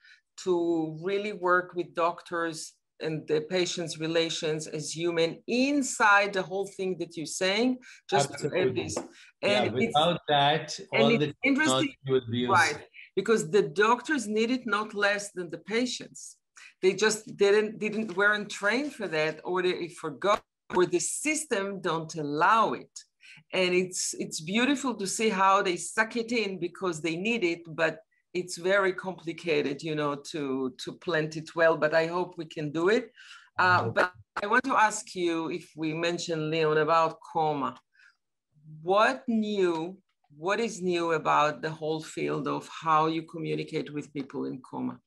to 0.45 0.99
really 1.03 1.33
work 1.33 1.75
with 1.75 1.95
doctors 1.95 2.75
and 3.01 3.27
the 3.29 3.41
patient's 3.43 3.99
relations 3.99 4.67
as 4.67 4.95
human 4.95 5.41
inside 5.47 6.33
the 6.33 6.43
whole 6.43 6.67
thing 6.67 6.99
that 6.99 7.17
you're 7.17 7.27
saying. 7.27 7.79
Just 8.11 8.31
Absolutely. 8.33 8.85
this. 8.85 8.97
And 9.43 9.67
yeah, 9.67 9.73
without 9.73 10.21
that, 10.29 10.79
all 10.93 11.09
the 11.09 11.33
interesting, 11.45 11.95
right? 12.49 12.79
Because 13.15 13.51
the 13.51 13.63
doctors 13.63 14.27
need 14.27 14.51
it 14.51 14.67
not 14.67 14.95
less 14.95 15.31
than 15.33 15.51
the 15.51 15.59
patients. 15.59 16.37
They 16.83 16.93
just 16.95 17.37
didn't 17.37 17.79
didn't 17.79 18.17
weren't 18.17 18.51
trained 18.51 18.93
for 18.93 19.09
that, 19.09 19.41
or 19.45 19.63
they 19.63 19.89
forgot, 19.89 20.43
or 20.75 20.87
the 20.87 20.99
system 20.99 21.81
don't 21.81 22.15
allow 22.17 22.73
it. 22.73 22.91
And 23.53 23.75
it's 23.75 24.15
it's 24.19 24.41
beautiful 24.41 24.95
to 24.95 25.07
see 25.07 25.29
how 25.29 25.63
they 25.63 25.77
suck 25.77 26.17
it 26.17 26.33
in 26.33 26.59
because 26.59 27.01
they 27.01 27.17
need 27.17 27.45
it 27.45 27.63
but 27.67 28.01
it's 28.35 28.59
very 28.59 28.93
complicated 28.93 29.83
you 29.83 29.95
know 29.95 30.15
to 30.15 30.75
to 30.79 30.93
plant 30.93 31.37
it 31.37 31.49
well 31.57 31.77
but 31.77 31.95
i 31.95 32.07
hope 32.07 32.35
we 32.37 32.45
can 32.45 32.71
do 32.71 32.89
it. 32.89 33.11
Uh, 33.59 33.89
but 33.89 34.13
i 34.43 34.47
want 34.47 34.65
to 34.65 34.77
ask 34.77 35.15
you 35.15 35.51
if 35.51 35.71
we 35.77 35.93
mentioned 35.95 36.51
leon 36.51 36.79
about 36.79 37.19
coma. 37.33 37.79
What 38.83 39.25
new 39.29 39.97
what 40.37 40.61
is 40.61 40.83
new 40.83 41.13
about 41.13 41.63
the 41.63 41.71
whole 41.71 42.03
field 42.03 42.47
of 42.47 42.69
how 42.69 43.07
you 43.07 43.23
communicate 43.23 43.93
with 43.93 44.13
people 44.13 44.45
in 44.45 44.61
coma? 44.61 45.01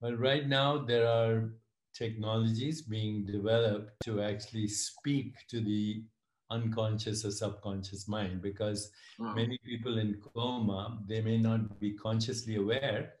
Well 0.00 0.16
right 0.16 0.46
now 0.46 0.84
there 0.84 1.06
are 1.08 1.50
technologies 1.94 2.82
being 2.82 3.24
developed 3.24 3.92
to 4.04 4.20
actually 4.20 4.66
speak 4.66 5.34
to 5.48 5.60
the 5.60 6.02
unconscious 6.50 7.24
or 7.24 7.30
subconscious 7.30 8.06
mind 8.06 8.42
because 8.42 8.90
wow. 9.18 9.32
many 9.34 9.58
people 9.64 9.98
in 9.98 10.20
coma 10.34 10.98
they 11.08 11.20
may 11.20 11.38
not 11.38 11.80
be 11.80 11.92
consciously 11.92 12.56
aware 12.56 13.12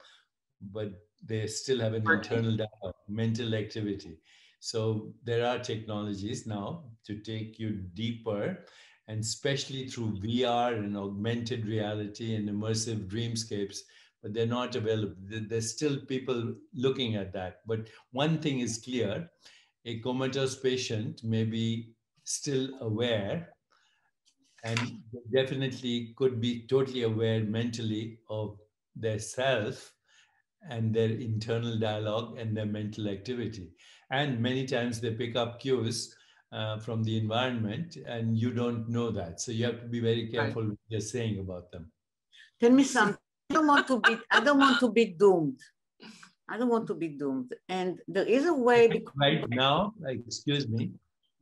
but 0.72 0.92
they 1.26 1.46
still 1.46 1.80
have 1.80 1.94
an 1.94 2.08
internal 2.10 2.56
dialogue, 2.56 2.94
mental 3.08 3.54
activity 3.54 4.18
so 4.60 5.12
there 5.24 5.46
are 5.46 5.58
technologies 5.58 6.46
now 6.46 6.84
to 7.06 7.16
take 7.20 7.58
you 7.58 7.70
deeper 7.94 8.58
and 9.08 9.20
especially 9.20 9.88
through 9.88 10.12
vr 10.20 10.76
and 10.76 10.96
augmented 10.96 11.66
reality 11.66 12.34
and 12.34 12.48
immersive 12.48 13.08
dreamscapes 13.08 13.78
but 14.24 14.32
they're 14.32 14.46
not 14.46 14.74
available 14.74 15.14
there's 15.28 15.70
still 15.70 15.98
people 16.06 16.54
looking 16.72 17.14
at 17.14 17.32
that 17.32 17.60
but 17.66 17.88
one 18.12 18.38
thing 18.38 18.60
is 18.60 18.78
clear 18.78 19.28
a 19.84 20.00
comatose 20.00 20.56
patient 20.58 21.22
may 21.22 21.44
be 21.44 21.94
still 22.24 22.70
aware 22.80 23.54
and 24.64 24.80
definitely 25.32 26.14
could 26.16 26.40
be 26.40 26.66
totally 26.66 27.02
aware 27.02 27.40
mentally 27.44 28.18
of 28.30 28.58
their 28.96 29.18
self 29.18 29.92
and 30.70 30.94
their 30.94 31.10
internal 31.10 31.78
dialogue 31.78 32.38
and 32.38 32.56
their 32.56 32.66
mental 32.66 33.08
activity. 33.08 33.68
And 34.10 34.40
many 34.40 34.66
times 34.66 35.00
they 35.00 35.12
pick 35.12 35.36
up 35.36 35.60
cues 35.60 36.14
uh, 36.52 36.78
from 36.78 37.02
the 37.04 37.18
environment 37.18 37.96
and 38.06 38.38
you 38.38 38.52
don't 38.52 38.88
know 38.88 39.10
that. 39.10 39.40
So 39.40 39.52
you 39.52 39.66
have 39.66 39.80
to 39.82 39.86
be 39.86 40.00
very 40.00 40.28
careful 40.28 40.62
right. 40.62 40.70
what 40.70 40.78
you're 40.88 41.00
saying 41.00 41.40
about 41.40 41.70
them. 41.70 41.92
Tell 42.60 42.70
me 42.70 42.84
something. 42.84 43.18
I 43.50 43.54
don't 43.54 43.66
want 43.66 43.86
to 43.88 44.00
be 44.00 44.18
I 44.30 44.40
don't 44.40 44.58
want 44.58 44.80
to 44.80 44.90
be 44.90 45.04
doomed. 45.18 45.60
I 46.48 46.58
don't 46.58 46.68
want 46.68 46.86
to 46.88 46.94
be 46.94 47.08
doomed. 47.08 47.54
And 47.68 48.00
there 48.08 48.26
is 48.26 48.46
a 48.46 48.54
way 48.54 49.02
right 49.16 49.48
now, 49.48 49.94
excuse 50.06 50.68
me, 50.68 50.90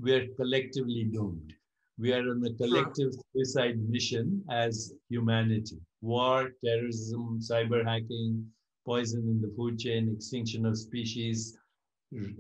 we 0.01 0.15
are 0.15 0.27
collectively 0.37 1.05
doomed. 1.05 1.55
We 1.99 2.13
are 2.13 2.21
on 2.31 2.45
a 2.45 2.53
collective 2.55 3.13
suicide 3.33 3.79
mission 3.89 4.43
as 4.51 4.93
humanity. 5.09 5.79
War, 6.01 6.51
terrorism, 6.65 7.41
cyber 7.41 7.85
hacking, 7.85 8.47
poison 8.85 9.21
in 9.29 9.41
the 9.41 9.53
food 9.57 9.79
chain, 9.79 10.11
extinction 10.13 10.67
of 10.67 10.77
species, 10.79 11.57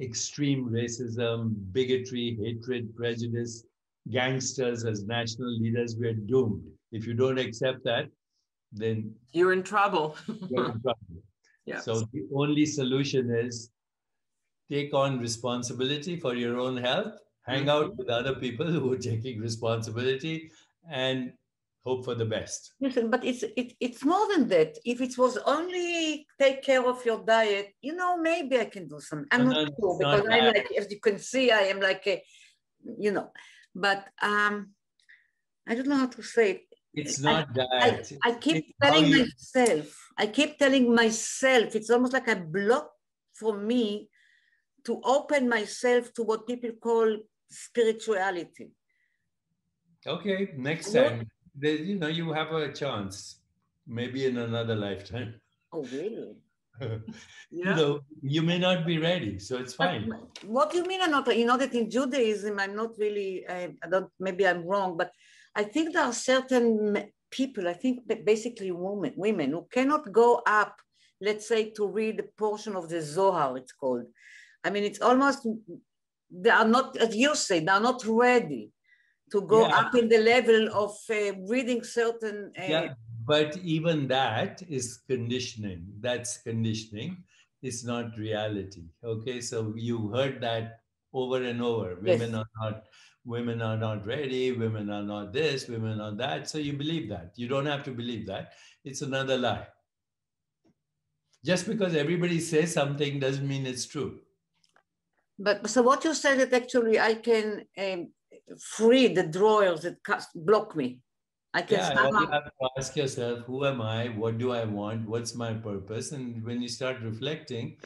extreme 0.00 0.68
racism, 0.68 1.54
bigotry, 1.72 2.36
hatred, 2.42 2.94
prejudice, 2.96 3.64
gangsters 4.10 4.84
as 4.84 5.04
national 5.04 5.56
leaders, 5.60 5.96
we're 5.96 6.14
doomed. 6.14 6.64
If 6.90 7.06
you 7.06 7.14
don't 7.14 7.38
accept 7.38 7.84
that, 7.84 8.08
then 8.72 9.14
you're 9.32 9.52
in 9.52 9.62
trouble. 9.62 10.16
you're 10.48 10.66
in 10.66 10.80
trouble. 10.80 10.98
Yeah. 11.64 11.78
So 11.78 12.00
the 12.12 12.26
only 12.34 12.66
solution 12.66 13.30
is 13.30 13.70
take 14.68 14.92
on 14.92 15.20
responsibility 15.20 16.18
for 16.18 16.34
your 16.34 16.58
own 16.58 16.76
health 16.76 17.12
hang 17.42 17.68
out 17.68 17.86
mm-hmm. 17.86 17.96
with 17.98 18.08
other 18.08 18.34
people 18.34 18.66
who 18.66 18.92
are 18.92 18.98
taking 18.98 19.40
responsibility 19.40 20.50
and 20.90 21.32
hope 21.84 22.04
for 22.04 22.14
the 22.14 22.24
best. 22.24 22.72
Listen, 22.80 23.10
but 23.10 23.24
it's 23.24 23.42
it, 23.42 23.74
it's 23.80 24.04
more 24.04 24.28
than 24.32 24.48
that. 24.48 24.78
If 24.84 25.00
it 25.00 25.18
was 25.18 25.36
only 25.46 26.26
take 26.40 26.62
care 26.62 26.84
of 26.86 27.04
your 27.04 27.24
diet, 27.24 27.74
you 27.80 27.94
know, 27.94 28.16
maybe 28.16 28.58
I 28.58 28.66
can 28.66 28.88
do 28.88 29.00
some. 29.00 29.26
I'm 29.30 29.48
no, 29.48 29.50
not 29.50 29.68
no, 29.68 29.74
sure 29.80 29.98
because 29.98 30.24
not 30.24 30.32
I'm 30.32 30.54
like, 30.54 30.70
as 30.78 30.90
you 30.90 31.00
can 31.00 31.18
see, 31.18 31.50
I 31.50 31.62
am 31.62 31.80
like 31.80 32.06
a, 32.06 32.22
you 32.98 33.10
know, 33.10 33.30
but 33.74 34.06
um, 34.22 34.70
I 35.68 35.74
don't 35.74 35.88
know 35.88 35.96
how 35.96 36.06
to 36.06 36.22
say 36.22 36.50
it. 36.52 36.62
It's 36.94 37.20
not 37.20 37.48
I, 37.50 37.52
that. 37.54 38.12
I, 38.24 38.30
I 38.30 38.34
keep 38.34 38.56
it's 38.56 38.72
telling 38.82 39.10
myself. 39.10 40.10
I 40.18 40.26
keep 40.26 40.58
telling 40.58 40.94
myself. 40.94 41.74
It's 41.74 41.90
almost 41.90 42.12
like 42.12 42.28
a 42.28 42.36
block 42.36 42.90
for 43.34 43.56
me 43.56 44.08
to 44.84 45.00
open 45.04 45.48
myself 45.48 46.12
to 46.14 46.22
what 46.22 46.46
people 46.46 46.70
call 46.80 47.16
spirituality. 47.48 48.72
Okay, 50.06 50.50
next 50.56 50.92
time, 50.92 51.28
you 51.60 51.98
know, 51.98 52.08
you 52.08 52.32
have 52.32 52.52
a 52.52 52.72
chance, 52.72 53.38
maybe 53.86 54.26
in 54.26 54.36
another 54.36 54.74
lifetime. 54.74 55.40
Oh, 55.72 55.84
really? 55.84 56.34
yeah. 56.80 56.96
You 57.50 57.74
know, 57.76 58.00
you 58.20 58.42
may 58.42 58.58
not 58.58 58.84
be 58.84 58.98
ready, 58.98 59.38
so 59.38 59.58
it's 59.58 59.74
fine. 59.74 60.08
But 60.08 60.44
what 60.44 60.72
do 60.72 60.78
you 60.78 60.84
mean? 60.84 61.00
I'm 61.02 61.10
not. 61.10 61.36
You 61.36 61.46
know 61.46 61.56
that 61.56 61.74
in 61.74 61.88
Judaism, 61.88 62.58
I'm 62.58 62.74
not 62.74 62.98
really. 62.98 63.46
I, 63.48 63.74
I 63.82 63.88
don't. 63.88 64.10
Maybe 64.18 64.46
I'm 64.46 64.64
wrong, 64.64 64.96
but 64.96 65.12
I 65.54 65.64
think 65.64 65.92
there 65.92 66.04
are 66.04 66.12
certain 66.12 67.10
people. 67.30 67.68
I 67.68 67.74
think 67.74 68.00
basically 68.24 68.70
women, 68.70 69.12
women 69.16 69.50
who 69.50 69.66
cannot 69.72 70.10
go 70.12 70.42
up. 70.46 70.76
Let's 71.20 71.46
say 71.46 71.70
to 71.76 71.86
read 71.86 72.18
a 72.18 72.24
portion 72.36 72.74
of 72.74 72.88
the 72.88 73.00
Zohar. 73.00 73.56
It's 73.56 73.72
called. 73.72 74.06
I 74.64 74.70
mean, 74.70 74.82
it's 74.82 75.00
almost 75.00 75.46
they 76.32 76.50
are 76.50 76.66
not, 76.66 76.96
as 76.96 77.14
you 77.14 77.34
say, 77.36 77.60
they 77.60 77.70
are 77.70 77.80
not 77.80 78.02
ready 78.06 78.70
to 79.30 79.42
go 79.42 79.66
yeah. 79.66 79.78
up 79.78 79.94
in 79.94 80.08
the 80.08 80.18
level 80.18 80.68
of 80.72 80.96
uh, 81.10 81.32
reading 81.48 81.82
certain. 81.84 82.52
Uh, 82.58 82.66
yeah, 82.68 82.94
but 83.24 83.56
even 83.58 84.08
that 84.08 84.62
is 84.68 85.00
conditioning. 85.08 85.86
That's 86.00 86.38
conditioning. 86.38 87.22
It's 87.62 87.84
not 87.84 88.16
reality. 88.18 88.84
Okay, 89.04 89.40
so 89.40 89.72
you 89.76 90.08
heard 90.08 90.40
that 90.40 90.80
over 91.12 91.42
and 91.42 91.62
over. 91.62 91.96
Women 92.02 92.32
yes. 92.32 92.34
are 92.34 92.50
not. 92.60 92.84
Women 93.24 93.62
are 93.62 93.76
not 93.76 94.04
ready. 94.06 94.52
Women 94.52 94.90
are 94.90 95.02
not 95.02 95.32
this. 95.32 95.68
Women 95.68 96.00
are 96.00 96.14
that. 96.16 96.48
So 96.48 96.58
you 96.58 96.72
believe 96.72 97.08
that. 97.10 97.32
You 97.36 97.48
don't 97.48 97.66
have 97.66 97.84
to 97.84 97.92
believe 97.92 98.26
that. 98.26 98.52
It's 98.84 99.02
another 99.02 99.38
lie. 99.38 99.66
Just 101.44 101.66
because 101.66 101.94
everybody 101.94 102.40
says 102.40 102.72
something 102.72 103.18
doesn't 103.18 103.46
mean 103.46 103.66
it's 103.66 103.86
true. 103.86 104.20
But 105.38 105.68
so 105.68 105.82
what 105.82 106.04
you 106.04 106.14
said 106.14 106.38
that 106.38 106.52
actually 106.52 107.00
I 107.00 107.14
can 107.14 107.64
um, 107.78 108.12
free 108.58 109.08
the 109.08 109.26
drawers 109.26 109.82
that 109.82 109.96
block 110.34 110.76
me. 110.76 111.00
I 111.54 111.62
can 111.62 111.78
yeah, 111.78 112.08
you 112.08 112.26
have 112.26 112.44
to 112.44 112.68
ask 112.78 112.96
yourself, 112.96 113.40
who 113.40 113.66
am 113.66 113.82
I? 113.82 114.08
What 114.08 114.38
do 114.38 114.52
I 114.52 114.64
want? 114.64 115.06
What's 115.06 115.34
my 115.34 115.52
purpose? 115.52 116.12
And 116.12 116.42
when 116.44 116.62
you 116.62 116.68
start 116.68 117.02
reflecting 117.02 117.76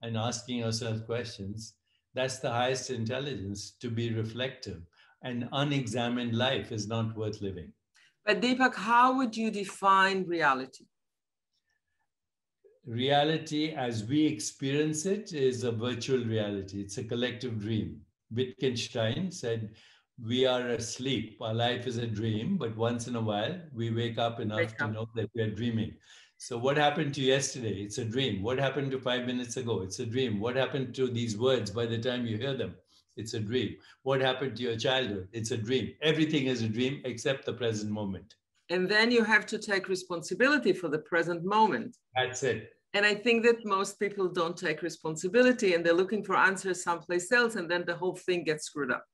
and 0.00 0.16
asking 0.16 0.58
yourself 0.58 1.04
questions, 1.04 1.74
that's 2.16 2.38
the 2.38 2.50
highest 2.50 2.90
intelligence 2.90 3.76
to 3.80 3.90
be 3.90 4.12
reflective. 4.12 4.82
An 5.22 5.48
unexamined 5.52 6.34
life 6.36 6.72
is 6.72 6.88
not 6.88 7.16
worth 7.16 7.40
living. 7.40 7.72
But 8.24 8.40
Deepak, 8.40 8.74
how 8.74 9.16
would 9.16 9.36
you 9.36 9.50
define 9.50 10.24
reality? 10.24 10.86
reality 12.86 13.74
as 13.76 14.04
we 14.04 14.24
experience 14.24 15.06
it 15.06 15.32
is 15.32 15.64
a 15.64 15.72
virtual 15.72 16.24
reality. 16.24 16.80
It's 16.80 16.98
a 16.98 17.04
collective 17.04 17.60
dream. 17.60 18.00
Wittgenstein 18.32 19.30
said, 19.30 19.74
We 20.24 20.46
are 20.46 20.68
asleep. 20.68 21.38
Our 21.40 21.54
life 21.54 21.86
is 21.86 21.98
a 21.98 22.06
dream, 22.06 22.56
but 22.56 22.76
once 22.76 23.08
in 23.08 23.16
a 23.16 23.20
while 23.20 23.60
we 23.74 23.90
wake 23.90 24.18
up 24.18 24.40
enough 24.40 24.58
wake 24.58 24.78
to 24.78 24.88
know 24.88 25.06
that 25.16 25.30
we 25.34 25.42
are 25.42 25.50
dreaming. 25.50 25.94
So, 26.38 26.58
what 26.58 26.76
happened 26.76 27.14
to 27.14 27.22
yesterday? 27.22 27.82
It's 27.82 27.98
a 27.98 28.04
dream. 28.04 28.42
What 28.42 28.58
happened 28.58 28.90
to 28.90 28.98
five 28.98 29.26
minutes 29.26 29.56
ago? 29.56 29.82
It's 29.82 29.98
a 30.00 30.06
dream. 30.06 30.38
What 30.38 30.56
happened 30.56 30.94
to 30.96 31.08
these 31.08 31.36
words 31.36 31.70
by 31.70 31.86
the 31.86 31.98
time 31.98 32.26
you 32.26 32.36
hear 32.36 32.54
them? 32.54 32.74
It's 33.16 33.34
a 33.34 33.40
dream. 33.40 33.76
What 34.02 34.20
happened 34.20 34.56
to 34.56 34.62
your 34.62 34.76
childhood? 34.76 35.28
It's 35.32 35.50
a 35.50 35.56
dream. 35.56 35.94
Everything 36.02 36.46
is 36.46 36.62
a 36.62 36.68
dream 36.68 37.00
except 37.04 37.46
the 37.46 37.54
present 37.54 37.90
moment. 37.90 38.34
And 38.68 38.88
then 38.88 39.10
you 39.10 39.24
have 39.24 39.46
to 39.46 39.58
take 39.58 39.88
responsibility 39.88 40.72
for 40.72 40.88
the 40.88 40.98
present 40.98 41.44
moment. 41.44 41.96
That's 42.14 42.42
it. 42.42 42.70
And 42.92 43.06
I 43.06 43.14
think 43.14 43.44
that 43.44 43.64
most 43.64 43.98
people 43.98 44.28
don't 44.28 44.56
take 44.56 44.82
responsibility 44.82 45.74
and 45.74 45.84
they're 45.84 45.94
looking 45.94 46.24
for 46.24 46.36
answers 46.36 46.82
someplace 46.82 47.30
else, 47.32 47.56
and 47.56 47.70
then 47.70 47.84
the 47.86 47.96
whole 47.96 48.16
thing 48.16 48.44
gets 48.44 48.64
screwed 48.66 48.90
up. 48.90 49.04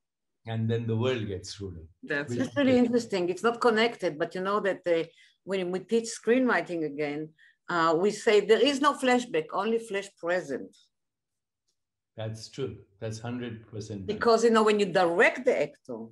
And 0.47 0.69
then 0.69 0.87
the 0.87 0.97
world 0.97 1.27
gets 1.29 1.51
screwed 1.51 1.77
up. 1.77 1.85
That's 2.03 2.35
That's 2.35 2.57
really 2.57 2.77
interesting. 2.79 3.29
It's 3.29 3.43
not 3.43 3.61
connected, 3.61 4.19
but 4.19 4.35
you 4.35 4.41
know 4.41 4.61
that 4.61 4.81
uh, 4.87 5.05
when 5.45 5.71
we 5.71 5.81
teach 5.81 6.09
screenwriting 6.09 6.85
again, 6.85 7.31
uh, 7.69 7.95
we 7.97 8.11
say 8.11 8.41
there 8.41 8.65
is 8.65 8.81
no 8.81 8.95
flashback, 8.95 9.47
only 9.53 9.79
flash 9.79 10.09
present. 10.19 10.77
That's 12.17 12.49
true. 12.49 12.77
That's 13.01 13.21
100%. 13.21 14.07
Because, 14.07 14.45
you 14.45 14.51
know, 14.51 14.63
when 14.63 14.79
you 14.79 14.87
direct 14.87 15.45
the 15.45 15.63
actor 15.63 16.07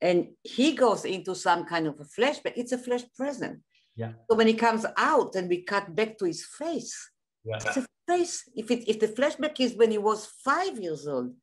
and 0.00 0.28
he 0.42 0.74
goes 0.74 1.04
into 1.04 1.34
some 1.34 1.64
kind 1.64 1.86
of 1.86 1.98
a 2.00 2.04
flashback, 2.04 2.52
it's 2.56 2.72
a 2.72 2.78
flash 2.78 3.02
present. 3.16 3.60
Yeah. 3.96 4.12
So 4.30 4.36
when 4.36 4.46
he 4.46 4.54
comes 4.54 4.86
out 4.96 5.34
and 5.34 5.48
we 5.48 5.62
cut 5.62 5.94
back 5.94 6.16
to 6.18 6.24
his 6.26 6.44
face, 6.44 7.10
yeah. 7.44 7.56
it's 7.56 7.76
a 7.76 7.86
face. 8.08 8.48
If, 8.54 8.70
it, 8.70 8.88
if 8.88 9.00
the 9.00 9.08
flashback 9.08 9.58
is 9.58 9.74
when 9.74 9.90
he 9.90 9.98
was 9.98 10.26
five 10.44 10.78
years 10.78 11.08
old, 11.08 11.34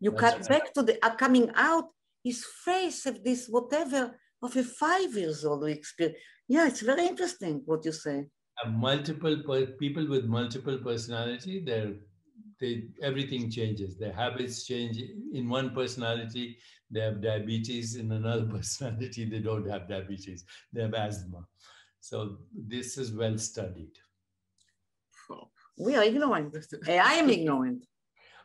you 0.00 0.10
That's 0.10 0.20
cut 0.20 0.34
right. 0.38 0.48
back 0.48 0.74
to 0.74 0.82
the 0.82 1.04
uh, 1.04 1.14
coming 1.14 1.50
out, 1.54 1.88
his 2.24 2.44
face 2.64 3.06
of 3.06 3.22
this 3.22 3.46
whatever 3.48 4.18
of 4.42 4.56
a 4.56 4.64
five 4.64 5.14
years 5.14 5.44
old 5.44 5.68
experience. 5.68 6.18
Yeah, 6.50 6.66
it's 6.66 6.80
very 6.80 7.06
interesting 7.06 7.62
what 7.64 7.84
you 7.84 7.92
say. 7.92 8.26
multiple 8.66 9.36
people 9.78 10.06
with 10.08 10.24
multiple 10.24 10.78
personality, 10.78 11.62
they're 11.64 11.92
they 12.60 12.88
everything 13.00 13.48
changes. 13.50 13.96
Their 13.96 14.12
habits 14.12 14.66
change. 14.66 14.98
In 15.32 15.48
one 15.48 15.70
personality, 15.70 16.58
they 16.90 17.02
have 17.02 17.22
diabetes. 17.22 17.94
In 17.94 18.10
another 18.10 18.46
personality, 18.56 19.26
they 19.26 19.38
don't 19.38 19.70
have 19.70 19.88
diabetes. 19.88 20.44
They 20.72 20.82
have 20.82 20.94
asthma. 20.94 21.46
So 22.00 22.38
this 22.72 22.98
is 22.98 23.12
well 23.12 23.38
studied. 23.38 23.92
We 25.78 25.94
are 25.94 26.02
ignorant. 26.02 26.56
I 26.88 27.14
am 27.22 27.30
ignorant. 27.30 27.86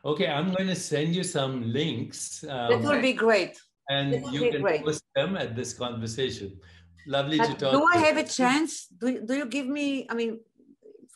Okay, 0.04 0.28
I'm 0.28 0.52
going 0.52 0.68
to 0.68 0.76
send 0.76 1.16
you 1.16 1.24
some 1.24 1.72
links. 1.72 2.44
Um, 2.44 2.68
that 2.70 2.80
will 2.80 3.02
be 3.02 3.12
great. 3.12 3.58
And 3.88 4.24
you 4.32 4.52
can 4.52 4.62
great. 4.62 4.84
post 4.84 5.02
them 5.16 5.36
at 5.36 5.56
this 5.56 5.72
conversation. 5.74 6.60
Lovely 7.06 7.38
but 7.38 7.46
to 7.46 7.54
talk. 7.54 7.72
Do 7.72 7.86
I 7.94 7.98
have 7.98 8.16
a 8.16 8.24
chance? 8.24 8.86
Do, 8.86 9.20
do 9.24 9.34
you 9.34 9.46
give 9.46 9.66
me, 9.66 10.06
I 10.10 10.14
mean, 10.14 10.40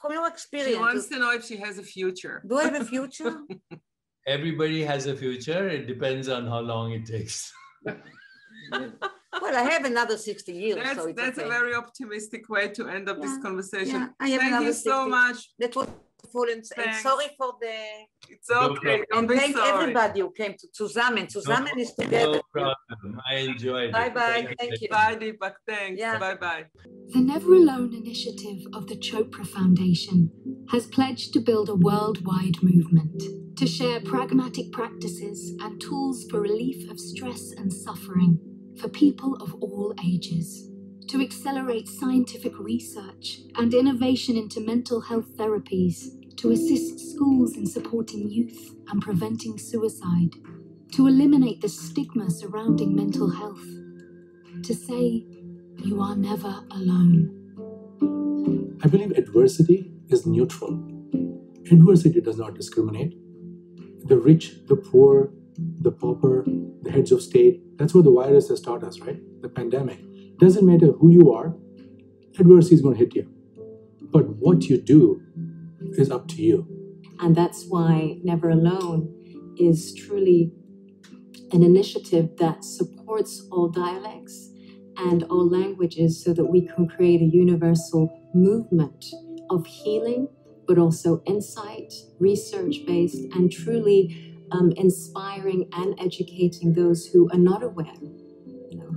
from 0.00 0.12
your 0.12 0.26
experience. 0.26 0.76
She 0.76 0.80
wants 0.80 1.06
to 1.08 1.18
know 1.18 1.32
if 1.32 1.44
she 1.44 1.56
has 1.58 1.78
a 1.78 1.82
future. 1.82 2.42
Do 2.46 2.58
I 2.58 2.64
have 2.64 2.80
a 2.80 2.84
future? 2.84 3.40
Everybody 4.26 4.82
has 4.82 5.06
a 5.06 5.16
future. 5.16 5.68
It 5.68 5.86
depends 5.86 6.28
on 6.28 6.46
how 6.46 6.60
long 6.60 6.92
it 6.92 7.06
takes. 7.06 7.52
well, 7.84 8.02
I 9.32 9.62
have 9.62 9.84
another 9.84 10.16
60 10.16 10.52
years. 10.52 10.76
That's, 10.76 10.98
so 10.98 11.12
that's 11.12 11.38
okay. 11.38 11.46
a 11.46 11.50
very 11.50 11.74
optimistic 11.74 12.48
way 12.48 12.68
to 12.68 12.88
end 12.88 13.08
up 13.08 13.18
yeah, 13.18 13.26
this 13.26 13.42
conversation. 13.42 14.00
Yeah, 14.00 14.08
I 14.20 14.28
have 14.28 14.40
Thank 14.40 14.64
you 14.66 14.72
60. 14.72 14.88
so 14.88 15.08
much. 15.08 15.50
That 15.58 15.74
was 15.76 15.88
and, 16.34 16.64
and 16.76 16.96
sorry 16.96 17.26
for 17.36 17.54
the. 17.60 17.74
It's 18.28 18.50
okay. 18.50 19.04
and 19.12 19.28
thank 19.28 19.56
sorry. 19.56 19.70
everybody 19.70 20.20
who 20.20 20.30
came 20.30 20.54
to 20.58 20.66
Tzuzamen. 20.68 21.30
Zusammen 21.30 21.76
no, 21.76 21.82
is 21.82 21.92
together. 21.94 22.32
No 22.32 22.42
problem. 22.52 23.20
I 23.30 23.34
enjoyed 23.36 23.92
bye 23.92 24.06
it. 24.06 24.14
Bye 24.14 24.42
bye. 24.44 24.54
Thank 24.58 24.80
you. 24.80 24.88
Bye, 24.88 25.16
Deepak. 25.16 25.54
Thanks. 25.66 26.00
Yeah. 26.00 26.18
Bye 26.18 26.36
bye. 26.36 26.64
The 27.08 27.20
Never 27.20 27.54
Alone 27.54 27.94
initiative 27.94 28.66
of 28.72 28.86
the 28.86 28.96
Chopra 28.96 29.46
Foundation 29.46 30.30
has 30.70 30.86
pledged 30.86 31.32
to 31.32 31.40
build 31.40 31.68
a 31.68 31.74
worldwide 31.74 32.62
movement 32.62 33.22
to 33.56 33.66
share 33.66 34.00
pragmatic 34.00 34.72
practices 34.72 35.54
and 35.60 35.80
tools 35.80 36.24
for 36.30 36.40
relief 36.40 36.90
of 36.90 36.98
stress 36.98 37.52
and 37.52 37.72
suffering 37.72 38.38
for 38.80 38.88
people 38.88 39.34
of 39.42 39.54
all 39.60 39.92
ages 40.04 40.69
to 41.10 41.20
accelerate 41.20 41.88
scientific 41.88 42.56
research 42.60 43.40
and 43.56 43.74
innovation 43.74 44.36
into 44.36 44.60
mental 44.60 45.00
health 45.00 45.36
therapies, 45.36 46.36
to 46.36 46.52
assist 46.52 47.00
schools 47.00 47.56
in 47.56 47.66
supporting 47.66 48.30
youth 48.30 48.76
and 48.88 49.02
preventing 49.02 49.58
suicide, 49.58 50.36
to 50.92 51.08
eliminate 51.08 51.60
the 51.62 51.68
stigma 51.68 52.30
surrounding 52.30 52.94
mental 52.94 53.28
health, 53.28 53.64
to 54.62 54.72
say, 54.72 55.26
you 55.78 56.00
are 56.00 56.14
never 56.14 56.62
alone. 56.70 57.36
I 58.84 58.86
believe 58.86 59.10
adversity 59.18 59.90
is 60.10 60.26
neutral. 60.26 60.74
Adversity 61.72 62.20
does 62.20 62.38
not 62.38 62.54
discriminate. 62.54 63.16
The 64.06 64.16
rich, 64.16 64.64
the 64.68 64.76
poor, 64.76 65.32
the 65.58 65.90
pauper, 65.90 66.44
the 66.82 66.92
heads 66.92 67.10
of 67.10 67.20
state, 67.20 67.76
that's 67.78 67.94
what 67.94 68.04
the 68.04 68.12
virus 68.12 68.48
has 68.48 68.60
taught 68.60 68.84
us, 68.84 69.00
right? 69.00 69.18
The 69.42 69.48
pandemic 69.48 69.98
doesn't 70.40 70.66
matter 70.66 70.92
who 70.92 71.10
you 71.10 71.32
are, 71.32 71.54
adversity 72.38 72.74
is 72.74 72.80
going 72.80 72.94
to 72.94 72.98
hit 72.98 73.14
you. 73.14 73.30
But 74.10 74.28
what 74.36 74.64
you 74.64 74.80
do 74.80 75.22
is 75.92 76.10
up 76.10 76.28
to 76.28 76.42
you. 76.42 76.66
And 77.20 77.36
that's 77.36 77.66
why 77.68 78.18
Never 78.24 78.48
Alone 78.48 79.14
is 79.58 79.94
truly 79.94 80.52
an 81.52 81.62
initiative 81.62 82.30
that 82.38 82.64
supports 82.64 83.46
all 83.52 83.68
dialects 83.68 84.50
and 84.96 85.24
all 85.24 85.46
languages 85.48 86.22
so 86.24 86.32
that 86.32 86.46
we 86.46 86.66
can 86.66 86.88
create 86.88 87.20
a 87.20 87.24
universal 87.24 88.30
movement 88.34 89.04
of 89.50 89.66
healing, 89.66 90.28
but 90.66 90.78
also 90.78 91.22
insight, 91.26 91.92
research 92.18 92.86
based, 92.86 93.18
and 93.34 93.52
truly 93.52 94.36
um, 94.52 94.72
inspiring 94.76 95.68
and 95.74 95.94
educating 96.00 96.72
those 96.72 97.06
who 97.06 97.28
are 97.30 97.38
not 97.38 97.62
aware 97.62 97.92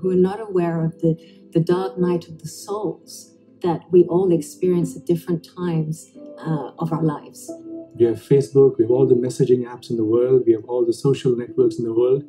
who 0.04 0.12
are 0.12 0.16
not 0.16 0.42
aware 0.42 0.84
of 0.84 1.00
the, 1.00 1.16
the 1.54 1.62
dark 1.62 1.98
night 1.98 2.28
of 2.28 2.40
the 2.40 2.48
souls 2.48 3.34
that 3.62 3.82
we 3.90 4.04
all 4.04 4.34
experience 4.34 4.98
at 4.98 5.06
different 5.06 5.48
times 5.58 6.12
uh, 6.46 6.72
of 6.78 6.92
our 6.92 7.02
lives. 7.02 7.50
We 7.96 8.06
have 8.06 8.18
Facebook, 8.18 8.78
we 8.78 8.84
have 8.84 8.92
all 8.92 9.08
the 9.08 9.16
messaging 9.16 9.64
apps 9.66 9.90
in 9.90 9.96
the 9.96 10.04
world, 10.04 10.44
we 10.46 10.52
have 10.52 10.66
all 10.66 10.86
the 10.86 10.94
social 10.94 11.38
networks 11.38 11.78
in 11.78 11.86
the 11.86 11.94
world, 11.94 12.24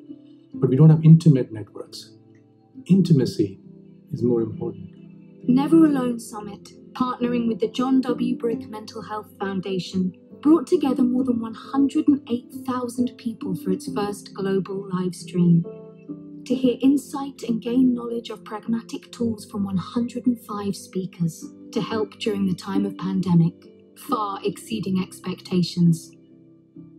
but 0.55 0.71
we 0.71 0.77
don't 0.77 0.91
have 0.91 1.05
intimate 1.05 1.53
networks. 1.53 2.13
Intimacy 2.87 3.59
is 4.13 4.23
more 4.23 4.41
important. 4.41 4.91
Never 5.49 5.85
Alone 5.85 6.21
Summit, 6.21 6.71
partnering 6.93 7.49
with 7.49 7.59
the 7.59 7.69
John 7.69 8.01
W. 8.03 8.37
Brick 8.37 8.69
Mental 8.69 9.03
Health 9.03 9.31
Foundation, 9.41 10.13
brought 10.41 10.69
together 10.69 11.03
more 11.03 11.25
than 11.25 11.41
108,000 11.41 13.19
people 13.19 13.57
for 13.57 13.71
its 13.71 13.93
first 13.93 14.33
global 14.33 14.89
live 14.93 15.15
stream 15.15 15.65
to 16.47 16.55
hear 16.55 16.77
insight 16.83 17.43
and 17.49 17.63
gain 17.63 17.95
knowledge 17.95 18.29
of 18.31 18.45
pragmatic 18.45 19.11
tools 19.11 19.47
from 19.47 19.65
105 19.65 20.77
speakers 20.77 21.45
to 21.73 21.81
help 21.81 22.19
during 22.19 22.47
the 22.47 22.55
time 22.55 22.85
of 22.85 22.97
pandemic, 22.99 23.55
far 23.97 24.39
exceeding 24.45 25.03
expectations. 25.03 26.11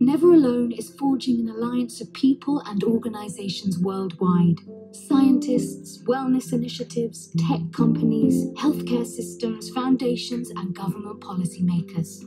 Never 0.00 0.32
Alone 0.34 0.72
is 0.72 0.90
forging 0.98 1.40
an 1.40 1.48
alliance 1.48 2.00
of 2.00 2.12
people 2.12 2.60
and 2.66 2.82
organizations 2.82 3.78
worldwide 3.78 4.60
scientists, 4.92 6.02
wellness 6.04 6.52
initiatives, 6.52 7.30
tech 7.48 7.60
companies, 7.72 8.46
healthcare 8.54 9.06
systems, 9.06 9.70
foundations, 9.70 10.50
and 10.50 10.74
government 10.74 11.20
policymakers. 11.20 12.24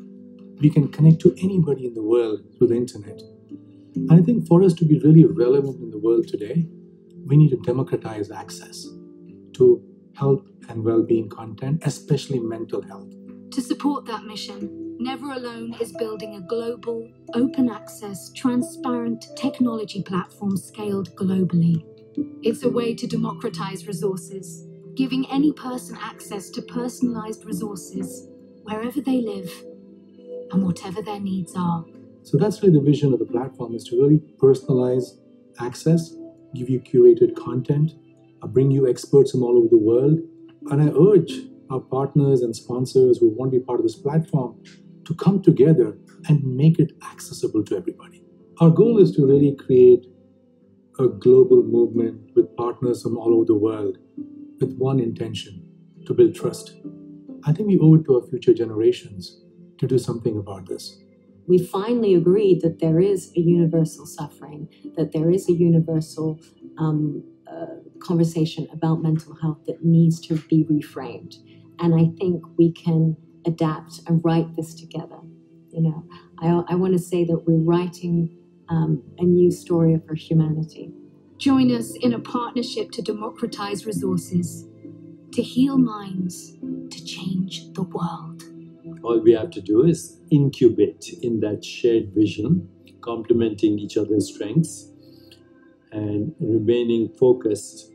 We 0.61 0.69
can 0.69 0.87
connect 0.89 1.19
to 1.21 1.35
anybody 1.41 1.85
in 1.87 1.95
the 1.95 2.03
world 2.03 2.41
through 2.57 2.67
the 2.67 2.75
internet. 2.75 3.21
And 3.95 4.11
I 4.11 4.21
think 4.21 4.47
for 4.47 4.63
us 4.63 4.73
to 4.75 4.85
be 4.85 4.99
really 4.99 5.25
relevant 5.25 5.81
in 5.81 5.89
the 5.89 5.97
world 5.97 6.27
today, 6.27 6.67
we 7.25 7.37
need 7.37 7.49
to 7.49 7.57
democratize 7.57 8.31
access 8.31 8.85
to 9.53 9.83
health 10.15 10.45
and 10.69 10.83
well 10.83 11.03
being 11.03 11.29
content, 11.29 11.81
especially 11.85 12.39
mental 12.39 12.81
health. 12.81 13.09
To 13.51 13.61
support 13.61 14.05
that 14.05 14.25
mission, 14.25 14.97
Never 14.99 15.31
Alone 15.31 15.75
is 15.79 15.93
building 15.93 16.35
a 16.35 16.41
global, 16.41 17.09
open 17.33 17.69
access, 17.69 18.31
transparent 18.33 19.25
technology 19.37 20.03
platform 20.03 20.57
scaled 20.57 21.15
globally. 21.15 21.85
It's 22.43 22.63
a 22.63 22.69
way 22.69 22.93
to 22.95 23.07
democratize 23.07 23.87
resources, 23.87 24.67
giving 24.95 25.25
any 25.31 25.53
person 25.53 25.97
access 26.01 26.49
to 26.49 26.61
personalized 26.61 27.45
resources 27.45 28.27
wherever 28.63 28.99
they 28.99 29.21
live 29.21 29.51
and 30.51 30.63
whatever 30.65 31.01
their 31.01 31.19
needs 31.19 31.53
are. 31.55 31.85
So 32.23 32.37
that's 32.37 32.61
really 32.61 32.77
the 32.77 32.83
vision 32.83 33.13
of 33.13 33.19
the 33.19 33.25
platform 33.25 33.75
is 33.75 33.85
to 33.85 33.95
really 33.95 34.19
personalize 34.37 35.17
access 35.59 36.13
give 36.53 36.69
you 36.69 36.79
curated 36.79 37.35
content, 37.35 37.91
I 38.43 38.47
bring 38.47 38.71
you 38.71 38.87
experts 38.87 39.31
from 39.31 39.43
all 39.43 39.57
over 39.57 39.67
the 39.69 39.77
world. 39.77 40.19
And 40.69 40.81
I 40.81 40.93
urge 40.97 41.31
our 41.69 41.79
partners 41.79 42.41
and 42.41 42.55
sponsors 42.55 43.19
who 43.19 43.29
want 43.29 43.51
to 43.51 43.59
be 43.59 43.65
part 43.65 43.79
of 43.79 43.85
this 43.85 43.95
platform 43.95 44.61
to 45.05 45.13
come 45.15 45.41
together 45.41 45.97
and 46.27 46.43
make 46.43 46.79
it 46.79 46.91
accessible 47.11 47.63
to 47.65 47.77
everybody. 47.77 48.23
Our 48.59 48.69
goal 48.69 48.99
is 48.99 49.11
to 49.15 49.25
really 49.25 49.55
create 49.55 50.05
a 50.99 51.07
global 51.07 51.63
movement 51.63 52.31
with 52.35 52.55
partners 52.57 53.03
from 53.03 53.17
all 53.17 53.33
over 53.33 53.45
the 53.45 53.55
world 53.55 53.97
with 54.59 54.75
one 54.77 54.99
intention 54.99 55.65
to 56.05 56.13
build 56.13 56.35
trust. 56.35 56.75
I 57.45 57.53
think 57.53 57.69
we 57.69 57.79
owe 57.79 57.95
it 57.95 58.05
to 58.05 58.15
our 58.15 58.27
future 58.27 58.53
generations 58.53 59.41
to 59.77 59.87
do 59.87 59.97
something 59.97 60.37
about 60.37 60.67
this. 60.67 61.01
We 61.49 61.57
finally 61.57 62.13
agreed 62.13 62.61
that 62.61 62.79
there 62.79 62.99
is 62.99 63.31
a 63.35 63.39
universal 63.39 64.05
suffering, 64.05 64.69
that 64.95 65.13
there 65.13 65.31
is 65.31 65.49
a 65.49 65.53
universal 65.53 66.39
um, 66.77 67.23
uh, 67.51 67.65
conversation 67.99 68.67
about 68.71 69.01
mental 69.01 69.33
health 69.35 69.57
that 69.65 69.83
needs 69.83 70.19
to 70.27 70.35
be 70.35 70.63
reframed. 70.65 71.37
And 71.79 71.95
I 71.95 72.11
think 72.19 72.43
we 72.59 72.71
can 72.71 73.17
adapt 73.47 74.01
and 74.07 74.23
write 74.23 74.55
this 74.55 74.75
together. 74.75 75.17
You 75.71 75.81
know, 75.81 76.05
I, 76.39 76.73
I 76.73 76.75
want 76.75 76.93
to 76.93 76.99
say 76.99 77.25
that 77.25 77.47
we're 77.47 77.63
writing 77.63 78.29
um, 78.69 79.01
a 79.17 79.23
new 79.23 79.49
story 79.49 79.99
for 80.07 80.13
humanity. 80.13 80.93
Join 81.39 81.75
us 81.75 81.95
in 81.95 82.13
a 82.13 82.19
partnership 82.19 82.91
to 82.91 83.01
democratize 83.01 83.87
resources, 83.87 84.67
to 85.31 85.41
heal 85.41 85.77
minds, 85.79 86.57
to 86.91 87.03
change 87.03 87.73
the 87.73 87.83
world. 87.83 88.43
All 89.03 89.19
we 89.19 89.33
have 89.33 89.51
to 89.51 89.61
do 89.61 89.85
is 89.85 90.19
incubate 90.29 91.13
in 91.21 91.39
that 91.39 91.63
shared 91.63 92.13
vision, 92.13 92.69
complementing 93.01 93.79
each 93.79 93.97
other's 93.97 94.33
strengths 94.33 94.91
and 95.91 96.35
remaining 96.39 97.09
focused 97.09 97.91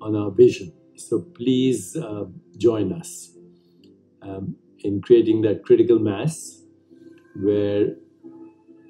on 0.00 0.16
our 0.16 0.30
vision. 0.30 0.72
So 0.96 1.20
please 1.20 1.96
uh, 1.96 2.24
join 2.56 2.92
us 2.92 3.30
um, 4.22 4.56
in 4.80 5.02
creating 5.02 5.42
that 5.42 5.64
critical 5.64 5.98
mass 5.98 6.62
where 7.34 7.94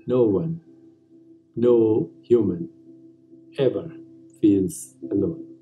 no 0.06 0.22
one, 0.22 0.60
no 1.56 2.10
human 2.22 2.70
ever 3.58 3.90
feels 4.40 4.94
alone. 5.10 5.55